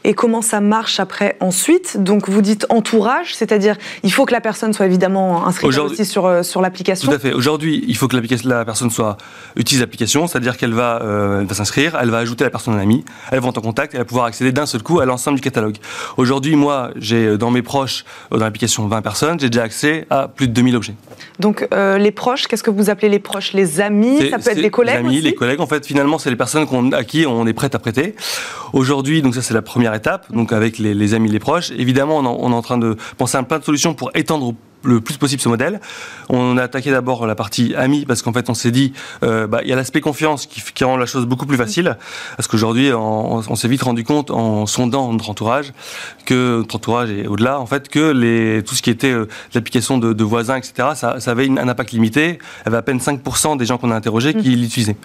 Et 0.04 0.14
comment 0.14 0.42
ça 0.42 0.62
marche 0.62 1.00
après 1.00 1.38
ensuite? 1.40 1.98
Donc 2.02 2.30
vous 2.30 2.42
dites 2.42 2.68
entourage, 2.70 3.36
c'est-à-dire 3.36 3.78
il 4.04 4.14
faut 4.14 4.26
que 4.26 4.34
la 4.34 4.42
personne 4.42 4.74
soit 4.74 4.86
évidemment 4.86 5.48
inscrite 5.48 5.78
aussi 5.80 6.06
sur, 6.06 6.46
sur 6.46 6.62
l'application. 6.62 7.10
Tout 7.10 7.16
à 7.16 7.20
fait. 7.20 7.34
Aujourd'hui, 7.34 7.84
il 7.88 7.98
faut 7.98 8.08
que 8.08 8.18
la 8.46 8.66
personne 8.66 8.92
soit 8.92 9.18
utilise 9.56 9.82
l'application, 9.82 10.28
c'est-à-dire 10.28 10.58
qu'elle 10.58 10.74
va, 10.74 11.00
va 11.00 11.56
s'inscrire, 11.56 11.98
elle 12.00 12.10
va 12.10 12.20
ajouter 12.20 12.44
la 12.44 12.50
personne 12.50 12.76
en 12.76 12.80
ami 12.80 13.04
elles 13.32 13.40
vont 13.40 13.50
être 13.50 13.58
en 13.58 13.62
contact 13.62 13.94
et 13.94 13.98
elles 13.98 14.04
vont 14.04 14.08
pouvoir 14.08 14.26
accéder 14.26 14.52
d'un 14.52 14.66
seul 14.66 14.84
coup 14.84 15.00
à 15.00 15.06
l'ensemble 15.06 15.36
du 15.36 15.42
catalogue. 15.42 15.78
Aujourd'hui, 16.18 16.56
moi, 16.56 16.92
j'ai 16.96 17.38
dans 17.38 17.52
mes 17.52 17.62
proches, 17.62 18.06
dans 18.32 18.38
l'application 18.38 18.88
20 18.88 19.02
personnes, 19.02 19.40
j'ai 19.40 19.50
déjà 19.50 19.64
accès 19.64 20.06
à 20.10 20.28
plus 20.28 20.48
de 20.48 20.54
2000 20.54 20.76
objets. 20.76 20.96
Donc 21.40 21.68
les 21.72 22.12
proches, 22.12 22.48
qu'est-ce 22.48 22.64
que 22.64 22.72
vous 22.72 22.90
appelez 22.90 23.10
les 23.10 23.20
proches? 23.20 23.54
Les 23.54 23.82
amis? 23.82 24.30
Ça 24.30 24.40
peut 24.40 24.52
être 24.52 24.62
des 24.62 24.70
collègues 24.70 24.96
Les 24.96 25.00
amis, 25.00 25.18
aussi? 25.18 25.22
les 25.22 25.36
collègues, 25.36 25.62
en 25.62 25.68
fait, 25.68 25.86
finalement, 25.86 26.18
c'est 26.18 26.30
les 26.30 26.36
personnes 26.36 26.94
à 26.94 27.04
qui 27.04 27.26
on 27.26 27.46
est 27.48 27.54
prêt 27.54 27.70
à 27.74 27.80
prêter. 27.80 28.16
Aujourd'hui, 28.74 29.22
donc 29.22 29.36
ça 29.36 29.42
c'est 29.42 29.54
la 29.54 29.62
première 29.62 29.94
étape, 29.94 30.32
donc 30.32 30.52
avec 30.52 30.78
les, 30.78 31.14
amis, 31.14 31.30
les 31.30 31.40
proches. 31.40 31.72
Évidemment, 31.72 32.18
on, 32.18 32.26
on, 32.26 32.52
est 32.52 32.56
en 32.56 32.62
train 32.62 32.78
de 32.78 32.98
penser 33.18 33.38
à 33.38 33.44
plein 33.44 33.60
de 33.60 33.64
solutions 33.64 33.94
pour 33.94 34.12
étendre 34.16 34.54
le 34.84 35.02
plus 35.02 35.18
possible 35.18 35.42
ce 35.42 35.50
modèle. 35.50 35.80
On 36.30 36.58
a 36.58 36.64
attaqué 36.64 36.92
d'abord 36.92 37.26
la 37.26 37.36
partie 37.36 37.74
amis 37.76 38.06
parce 38.06 38.22
qu'en 38.22 38.34
fait 38.34 38.50
on 38.50 38.54
s'est 38.54 38.72
dit 38.72 38.94
euh, 39.24 39.48
bah, 39.48 39.60
il 39.64 39.70
y 39.70 39.74
a 39.74 39.76
l'aspect 39.76 40.02
confiance 40.02 40.46
qui, 40.46 40.62
qui, 40.74 40.84
rend 40.84 40.98
la 40.98 41.06
chose 41.06 41.26
beaucoup 41.26 41.46
plus 41.46 41.58
facile 41.58 41.98
parce 42.36 42.48
qu'aujourd'hui 42.48 42.92
on, 42.94 43.38
on 43.38 43.56
s'est 43.56 43.68
vite 43.68 43.84
rendu 43.84 44.04
compte 44.04 44.32
en 44.32 44.66
sondant 44.66 45.12
notre 45.12 45.30
entourage 45.30 45.74
que 46.26 46.58
notre 46.58 46.76
entourage 46.76 47.10
et 47.10 47.28
au-delà 47.28 47.60
en 47.60 47.66
fait 47.66 47.90
que 47.90 48.12
les 48.12 48.64
tout 48.64 48.76
ce 48.76 48.82
qui 48.82 48.90
était 48.90 49.12
euh, 49.12 49.28
l'application 49.54 49.98
de, 49.98 50.14
de, 50.14 50.24
voisins 50.24 50.58
etc 50.58 50.90
ça, 50.96 51.20
ça 51.20 51.32
avait 51.32 51.50
un 51.50 51.68
impact 51.68 51.92
limité. 51.92 52.40
Il 52.62 52.66
y 52.66 52.68
avait 52.68 52.78
à 52.78 52.82
peine 52.82 52.98
5% 52.98 53.58
des 53.58 53.66
gens 53.66 53.78
qu'on 53.78 53.92
a 53.92 53.96
interrogés 53.96 54.34
qui 54.34 54.56
mm. 54.56 54.60
l'utilisaient. 54.62 54.98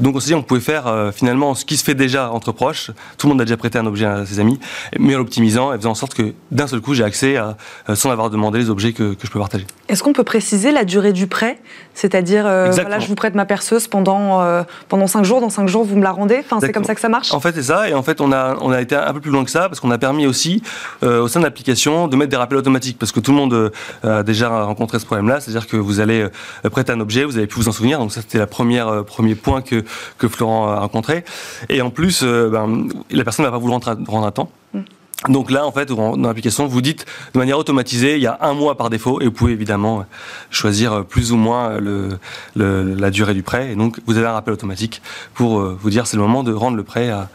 Donc 0.00 0.16
on 0.16 0.20
s'est 0.20 0.28
dit 0.28 0.34
on 0.34 0.42
pouvait 0.42 0.60
faire 0.60 0.86
euh, 0.86 1.12
finalement 1.12 1.54
ce 1.54 1.64
qui 1.64 1.76
se 1.76 1.84
fait 1.84 1.94
déjà 1.94 2.30
entre 2.30 2.52
proches. 2.52 2.90
Tout 3.18 3.26
le 3.26 3.32
monde 3.32 3.40
a 3.42 3.44
déjà 3.44 3.56
prêté 3.56 3.78
un 3.78 3.86
objet 3.86 4.06
à 4.06 4.24
ses 4.24 4.40
amis, 4.40 4.58
mais 4.98 5.14
en 5.14 5.18
l'optimisant 5.18 5.72
et 5.72 5.76
faisant 5.76 5.90
en 5.90 5.94
sorte 5.94 6.14
que 6.14 6.34
d'un 6.50 6.66
seul 6.66 6.80
coup 6.80 6.94
j'ai 6.94 7.04
accès 7.04 7.36
à 7.36 7.56
sans 7.94 8.10
avoir 8.10 8.30
demandé 8.30 8.58
les 8.58 8.70
objets 8.70 8.92
que, 8.92 9.14
que 9.14 9.25
je 9.26 9.30
peux 9.30 9.38
partager. 9.38 9.66
Est-ce 9.88 10.02
qu'on 10.02 10.12
peut 10.12 10.24
préciser 10.24 10.72
la 10.72 10.84
durée 10.84 11.12
du 11.12 11.26
prêt? 11.26 11.58
C'est-à-dire, 11.94 12.46
euh, 12.46 12.70
voilà, 12.70 12.98
je 12.98 13.06
vous 13.06 13.14
prête 13.14 13.34
ma 13.34 13.44
perceuse 13.44 13.88
pendant, 13.88 14.42
euh, 14.42 14.62
pendant 14.88 15.06
5 15.06 15.24
jours, 15.24 15.40
dans 15.40 15.50
5 15.50 15.68
jours, 15.68 15.84
vous 15.84 15.96
me 15.96 16.02
la 16.02 16.12
rendez? 16.12 16.38
Enfin, 16.40 16.58
C'est 16.60 16.72
comme 16.72 16.84
ça 16.84 16.94
que 16.94 17.00
ça 17.00 17.08
marche? 17.08 17.32
En 17.32 17.40
fait, 17.40 17.54
c'est 17.54 17.64
ça. 17.64 17.88
Et 17.88 17.94
en 17.94 18.02
fait, 18.02 18.20
on 18.20 18.32
a, 18.32 18.56
on 18.60 18.70
a 18.70 18.80
été 18.80 18.94
un 18.94 19.12
peu 19.12 19.20
plus 19.20 19.30
loin 19.30 19.44
que 19.44 19.50
ça 19.50 19.68
parce 19.68 19.80
qu'on 19.80 19.90
a 19.90 19.98
permis 19.98 20.26
aussi, 20.26 20.62
euh, 21.02 21.22
au 21.22 21.28
sein 21.28 21.40
de 21.40 21.44
l'application, 21.44 22.08
de 22.08 22.16
mettre 22.16 22.30
des 22.30 22.36
rappels 22.36 22.58
automatiques. 22.58 22.98
Parce 22.98 23.12
que 23.12 23.20
tout 23.20 23.32
le 23.32 23.36
monde 23.36 23.72
a 24.02 24.22
déjà 24.22 24.48
rencontré 24.64 24.98
ce 24.98 25.06
problème-là. 25.06 25.40
C'est-à-dire 25.40 25.66
que 25.66 25.76
vous 25.76 26.00
allez 26.00 26.26
prêter 26.70 26.92
un 26.92 27.00
objet, 27.00 27.24
vous 27.24 27.36
avez 27.36 27.46
pu 27.46 27.56
vous 27.56 27.68
en 27.68 27.72
souvenir. 27.72 27.98
Donc, 27.98 28.12
ça, 28.12 28.20
c'était 28.22 28.38
le 28.38 28.46
premier 28.46 29.34
point 29.34 29.62
que, 29.62 29.84
que 30.18 30.28
Florent 30.28 30.68
a 30.68 30.80
rencontré. 30.80 31.24
Et 31.68 31.82
en 31.82 31.90
plus, 31.90 32.22
ben, 32.22 32.88
la 33.10 33.24
personne 33.24 33.44
ne 33.44 33.50
va 33.50 33.56
pas 33.56 33.60
vous 33.60 33.68
le 33.68 33.72
rendre 33.72 33.88
à, 33.88 33.96
rendre 34.10 34.26
à 34.26 34.32
temps. 34.32 34.50
Mm. 34.74 34.80
Donc 35.28 35.50
là, 35.50 35.66
en 35.66 35.72
fait, 35.72 35.86
dans 35.86 36.14
l'application, 36.16 36.66
vous 36.66 36.82
dites 36.82 37.06
de 37.32 37.38
manière 37.38 37.58
automatisée, 37.58 38.16
il 38.16 38.22
y 38.22 38.26
a 38.26 38.38
un 38.42 38.52
mois 38.52 38.76
par 38.76 38.90
défaut, 38.90 39.20
et 39.22 39.24
vous 39.24 39.32
pouvez 39.32 39.52
évidemment 39.52 40.04
choisir 40.50 41.04
plus 41.04 41.32
ou 41.32 41.36
moins 41.36 41.78
le, 41.78 42.18
la 42.54 43.10
durée 43.10 43.32
du 43.32 43.42
prêt. 43.42 43.72
Et 43.72 43.76
donc, 43.76 43.98
vous 44.06 44.18
avez 44.18 44.26
un 44.26 44.32
rappel 44.32 44.52
automatique 44.52 45.00
pour 45.34 45.58
euh, 45.58 45.76
vous 45.80 45.90
dire 45.90 46.06
c'est 46.06 46.18
le 46.18 46.22
moment 46.22 46.42
de 46.42 46.52
rendre 46.52 46.76
le 46.76 46.82
prêt 46.82 47.08
à, 47.08 47.28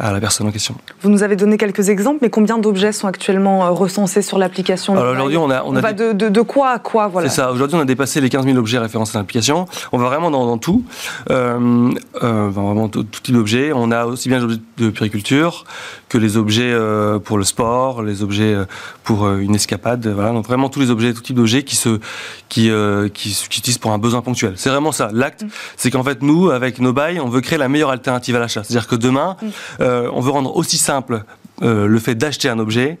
à, 0.00 0.12
la 0.12 0.20
personne 0.20 0.48
en 0.48 0.50
question. 0.50 0.74
Vous 1.02 1.08
nous 1.08 1.22
avez 1.22 1.36
donné 1.36 1.56
quelques 1.56 1.88
exemples, 1.88 2.18
mais 2.22 2.30
combien 2.30 2.58
d'objets 2.58 2.92
sont 2.92 3.06
actuellement 3.06 3.64
euh, 3.64 3.70
recensés 3.70 4.22
sur 4.22 4.36
l'application? 4.36 4.94
Aujourd'hui, 4.94 5.36
on 5.36 5.50
a, 5.50 5.62
on, 5.62 5.72
va 5.72 5.92
de, 5.92 6.12
de, 6.12 6.40
quoi 6.40 6.70
à 6.70 6.78
quoi 6.80 7.06
voilà. 7.06 7.28
C'est 7.28 7.36
ça. 7.36 7.52
Aujourd'hui, 7.52 7.76
on 7.78 7.80
a 7.80 7.84
dépassé 7.84 8.20
les 8.20 8.28
15 8.28 8.44
000 8.44 8.58
objets 8.58 8.78
référencés 8.78 9.12
dans 9.14 9.20
l'application. 9.20 9.66
On 9.92 9.98
va 9.98 10.06
vraiment 10.06 10.32
dans, 10.32 10.58
tout, 10.58 10.84
euh, 11.30 11.90
euh, 12.22 12.48
vraiment 12.50 12.88
tout, 12.88 13.04
type 13.04 13.34
d'objets. 13.34 13.72
On 13.72 13.92
a 13.92 14.04
aussi 14.04 14.28
bien 14.28 14.38
les 14.38 14.44
objets 14.44 14.60
de 14.78 14.90
puriculture 14.90 15.64
que 16.08 16.18
les 16.18 16.36
objets 16.36 16.72
euh, 16.72 17.19
pour 17.20 17.38
le 17.38 17.44
sport, 17.44 18.02
les 18.02 18.22
objets 18.22 18.54
euh, 18.54 18.64
pour 19.04 19.24
euh, 19.24 19.38
une 19.38 19.54
escapade. 19.54 20.06
Voilà, 20.06 20.32
donc 20.32 20.46
vraiment 20.46 20.68
tous 20.68 20.80
les 20.80 20.90
objets, 20.90 21.12
tout 21.12 21.22
type 21.22 21.36
d'objets 21.36 21.62
qui 21.62 21.76
se, 21.76 22.00
qui, 22.48 22.70
qui 23.14 23.30
s'utilisent 23.30 23.78
pour 23.78 23.92
un 23.92 23.98
besoin 23.98 24.22
ponctuel. 24.22 24.54
C'est 24.56 24.70
vraiment 24.70 24.92
ça. 24.92 25.10
L'acte, 25.12 25.42
mm. 25.42 25.48
c'est 25.76 25.90
qu'en 25.90 26.02
fait 26.02 26.22
nous, 26.22 26.50
avec 26.50 26.80
nos 26.80 26.92
bails, 26.92 27.20
on 27.20 27.28
veut 27.28 27.40
créer 27.40 27.58
la 27.58 27.68
meilleure 27.68 27.90
alternative 27.90 28.36
à 28.36 28.38
l'achat. 28.38 28.64
C'est-à-dire 28.64 28.88
que 28.88 28.96
demain, 28.96 29.36
mm. 29.40 29.46
on 30.12 30.20
veut 30.20 30.30
rendre 30.30 30.56
aussi 30.56 30.78
simple 30.78 31.22
le 31.62 31.98
fait 31.98 32.14
d'acheter 32.14 32.48
un 32.48 32.58
objet, 32.58 32.98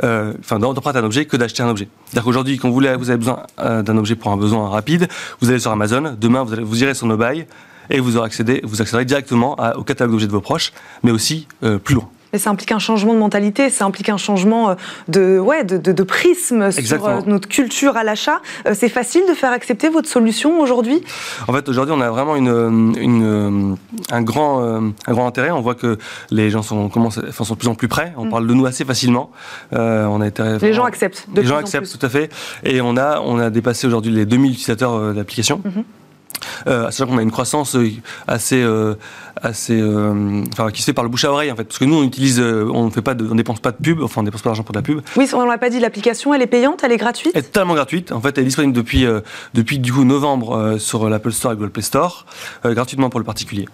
enfin 0.00 0.60
d'emprunter 0.60 0.98
un 1.00 1.04
objet 1.04 1.24
que 1.24 1.36
d'acheter 1.36 1.64
un 1.64 1.68
objet. 1.68 1.88
C'est-à-dire 2.06 2.24
qu'aujourd'hui, 2.24 2.56
quand 2.56 2.68
vous, 2.68 2.74
voulez, 2.74 2.94
vous 2.94 3.10
avez 3.10 3.18
besoin 3.18 3.42
d'un 3.58 3.98
objet 3.98 4.14
pour 4.14 4.30
un 4.30 4.36
besoin 4.36 4.68
rapide, 4.68 5.08
vous 5.40 5.50
allez 5.50 5.58
sur 5.58 5.72
Amazon, 5.72 6.16
demain 6.16 6.44
vous, 6.44 6.52
allez, 6.52 6.62
vous 6.62 6.82
irez 6.84 6.94
sur 6.94 7.08
nos 7.08 7.16
bails 7.16 7.46
et 7.90 7.98
vous 7.98 8.16
aurez 8.16 8.26
accédé, 8.26 8.60
vous 8.62 8.80
accéderez 8.80 9.04
directement 9.04 9.56
au 9.76 9.82
catalogue 9.82 10.12
d'objets 10.12 10.28
de 10.28 10.32
vos 10.32 10.40
proches, 10.40 10.72
mais 11.02 11.10
aussi 11.10 11.48
plus 11.82 11.96
loin. 11.96 12.08
Mais 12.32 12.38
ça 12.38 12.50
implique 12.50 12.72
un 12.72 12.78
changement 12.78 13.14
de 13.14 13.18
mentalité, 13.18 13.70
ça 13.70 13.84
implique 13.84 14.08
un 14.08 14.16
changement 14.16 14.70
euh, 14.70 14.74
de, 15.08 15.38
ouais, 15.38 15.64
de, 15.64 15.78
de, 15.78 16.02
prisme 16.02 16.70
sur 16.70 17.06
euh, 17.06 17.20
notre 17.26 17.48
culture 17.48 17.96
à 17.96 18.04
l'achat. 18.04 18.40
Euh, 18.66 18.74
c'est 18.74 18.88
facile 18.88 19.22
de 19.28 19.34
faire 19.34 19.52
accepter 19.52 19.88
votre 19.88 20.08
solution 20.08 20.60
aujourd'hui? 20.60 21.02
En 21.48 21.52
fait, 21.52 21.68
aujourd'hui, 21.68 21.94
on 21.96 22.00
a 22.00 22.10
vraiment 22.10 22.36
une, 22.36 22.94
une, 22.98 23.76
un, 24.10 24.22
grand, 24.22 24.62
un 24.62 25.12
grand 25.12 25.26
intérêt. 25.26 25.50
On 25.50 25.60
voit 25.60 25.74
que 25.74 25.98
les 26.30 26.50
gens 26.50 26.62
sont, 26.62 26.88
commencent, 26.88 27.20
enfin, 27.28 27.44
sont 27.44 27.54
de 27.54 27.58
plus 27.58 27.68
en 27.68 27.74
plus 27.74 27.88
prêts. 27.88 28.12
On 28.16 28.26
mm. 28.26 28.30
parle 28.30 28.46
de 28.46 28.54
nous 28.54 28.66
assez 28.66 28.84
facilement. 28.84 29.30
on 29.72 30.20
a 30.20 30.26
été, 30.26 30.42
les 30.60 30.72
gens 30.72 30.84
acceptent. 30.84 31.26
De 31.32 31.40
les 31.40 31.46
gens 31.46 31.56
acceptent, 31.56 31.98
tout 31.98 32.04
à 32.04 32.08
fait. 32.08 32.30
Et 32.64 32.80
on 32.80 32.96
a, 32.96 33.20
on 33.20 33.38
a 33.38 33.50
dépassé 33.50 33.86
aujourd'hui 33.86 34.12
les 34.12 34.26
2000 34.26 34.52
utilisateurs 34.52 35.14
d'application. 35.14 35.60
Mm-hmm. 35.64 35.84
Euh, 36.66 36.90
sachant 36.90 37.06
qu'on 37.06 37.18
a 37.18 37.22
une 37.22 37.30
croissance 37.30 37.76
euh, 37.76 37.90
assez, 38.26 38.62
euh, 38.62 38.94
assez, 39.40 39.78
euh, 39.80 40.42
enfin, 40.52 40.70
qui 40.70 40.80
se 40.80 40.86
fait 40.86 40.92
par 40.92 41.04
le 41.04 41.10
bouche 41.10 41.24
à 41.24 41.30
oreille 41.30 41.50
en 41.52 41.56
fait, 41.56 41.64
parce 41.64 41.78
que 41.78 41.84
nous 41.84 41.96
on 41.96 42.02
utilise, 42.02 42.40
on 42.40 42.86
ne 42.86 42.90
fait 42.90 43.02
pas, 43.02 43.14
de, 43.14 43.26
on 43.30 43.34
dépense 43.34 43.60
pas 43.60 43.72
de 43.72 43.76
pub, 43.76 44.02
enfin 44.02 44.20
on 44.20 44.24
dépense 44.24 44.42
pas 44.42 44.50
d'argent 44.50 44.62
pour 44.62 44.72
de 44.72 44.78
la 44.78 44.82
pub. 44.82 45.00
Oui, 45.16 45.28
on 45.34 45.44
l'a 45.44 45.58
pas 45.58 45.70
dit, 45.70 45.80
l'application 45.80 46.34
elle 46.34 46.42
est 46.42 46.46
payante, 46.46 46.82
elle 46.84 46.92
est 46.92 46.96
gratuite? 46.96 47.32
Elle 47.34 47.40
est 47.40 47.44
totalement 47.44 47.74
gratuite. 47.74 48.12
En 48.12 48.20
fait, 48.20 48.36
elle 48.36 48.42
est 48.42 48.46
disponible 48.46 48.74
depuis, 48.74 49.06
depuis 49.54 49.78
du 49.78 49.92
coup 49.92 50.04
novembre 50.04 50.76
sur 50.78 51.08
l'Apple 51.08 51.32
Store 51.32 51.52
et 51.52 51.56
Google 51.56 51.70
Play 51.70 51.82
Store, 51.82 52.26
gratuitement 52.64 53.10
pour 53.10 53.20
le 53.20 53.26
particulier. 53.26 53.66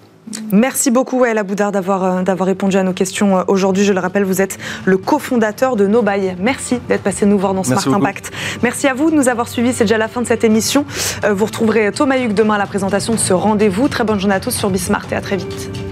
Merci 0.51 0.91
beaucoup, 0.91 1.21
Wael 1.21 1.43
Boudard, 1.43 1.73
d'avoir 1.73 2.05
euh, 2.05 2.23
d'avoir 2.23 2.47
répondu 2.47 2.77
à 2.77 2.83
nos 2.83 2.93
questions 2.93 3.39
euh, 3.39 3.43
aujourd'hui. 3.49 3.85
Je 3.85 3.93
le 3.93 4.01
rappelle, 4.01 4.25
vous 4.25 4.41
êtes 4.41 4.59
le 4.85 4.97
cofondateur 4.97 5.77
de 5.77 5.87
Nobail. 5.87 6.37
Merci 6.39 6.81
d'être 6.89 7.03
passé 7.03 7.27
nous 7.27 7.39
voir 7.39 7.55
dans 7.55 7.65
Smart 7.65 7.87
Impact. 7.87 8.31
Merci 8.63 8.87
à 8.87 8.95
vous 8.95 9.11
de 9.11 9.17
nous 9.17 9.29
avoir 9.29 9.49
suivis. 9.49 9.73
C'est 9.73 9.85
déjà 9.85 9.99
la 9.99 10.09
fin 10.09 10.23
de 10.23 10.27
cette 10.27 10.45
émission. 10.45 10.85
Euh, 11.25 11.35
vous 11.35 11.47
retrouverez 11.47 11.91
Thomas 11.93 12.19
Hugues 12.19 12.35
demain 12.35 12.55
à 12.55 12.59
la 12.59 12.67
présentation 12.67 13.15
de 13.15 13.19
ce 13.19 13.33
rendez-vous. 13.33 13.89
Très 13.89 14.05
bonne 14.05 14.21
journée 14.21 14.35
à 14.35 14.41
tous 14.41 14.53
sur 14.53 14.71
Bismart 14.71 15.07
et 15.11 15.17
à 15.17 15.21
très 15.21 15.37
vite. 15.37 15.92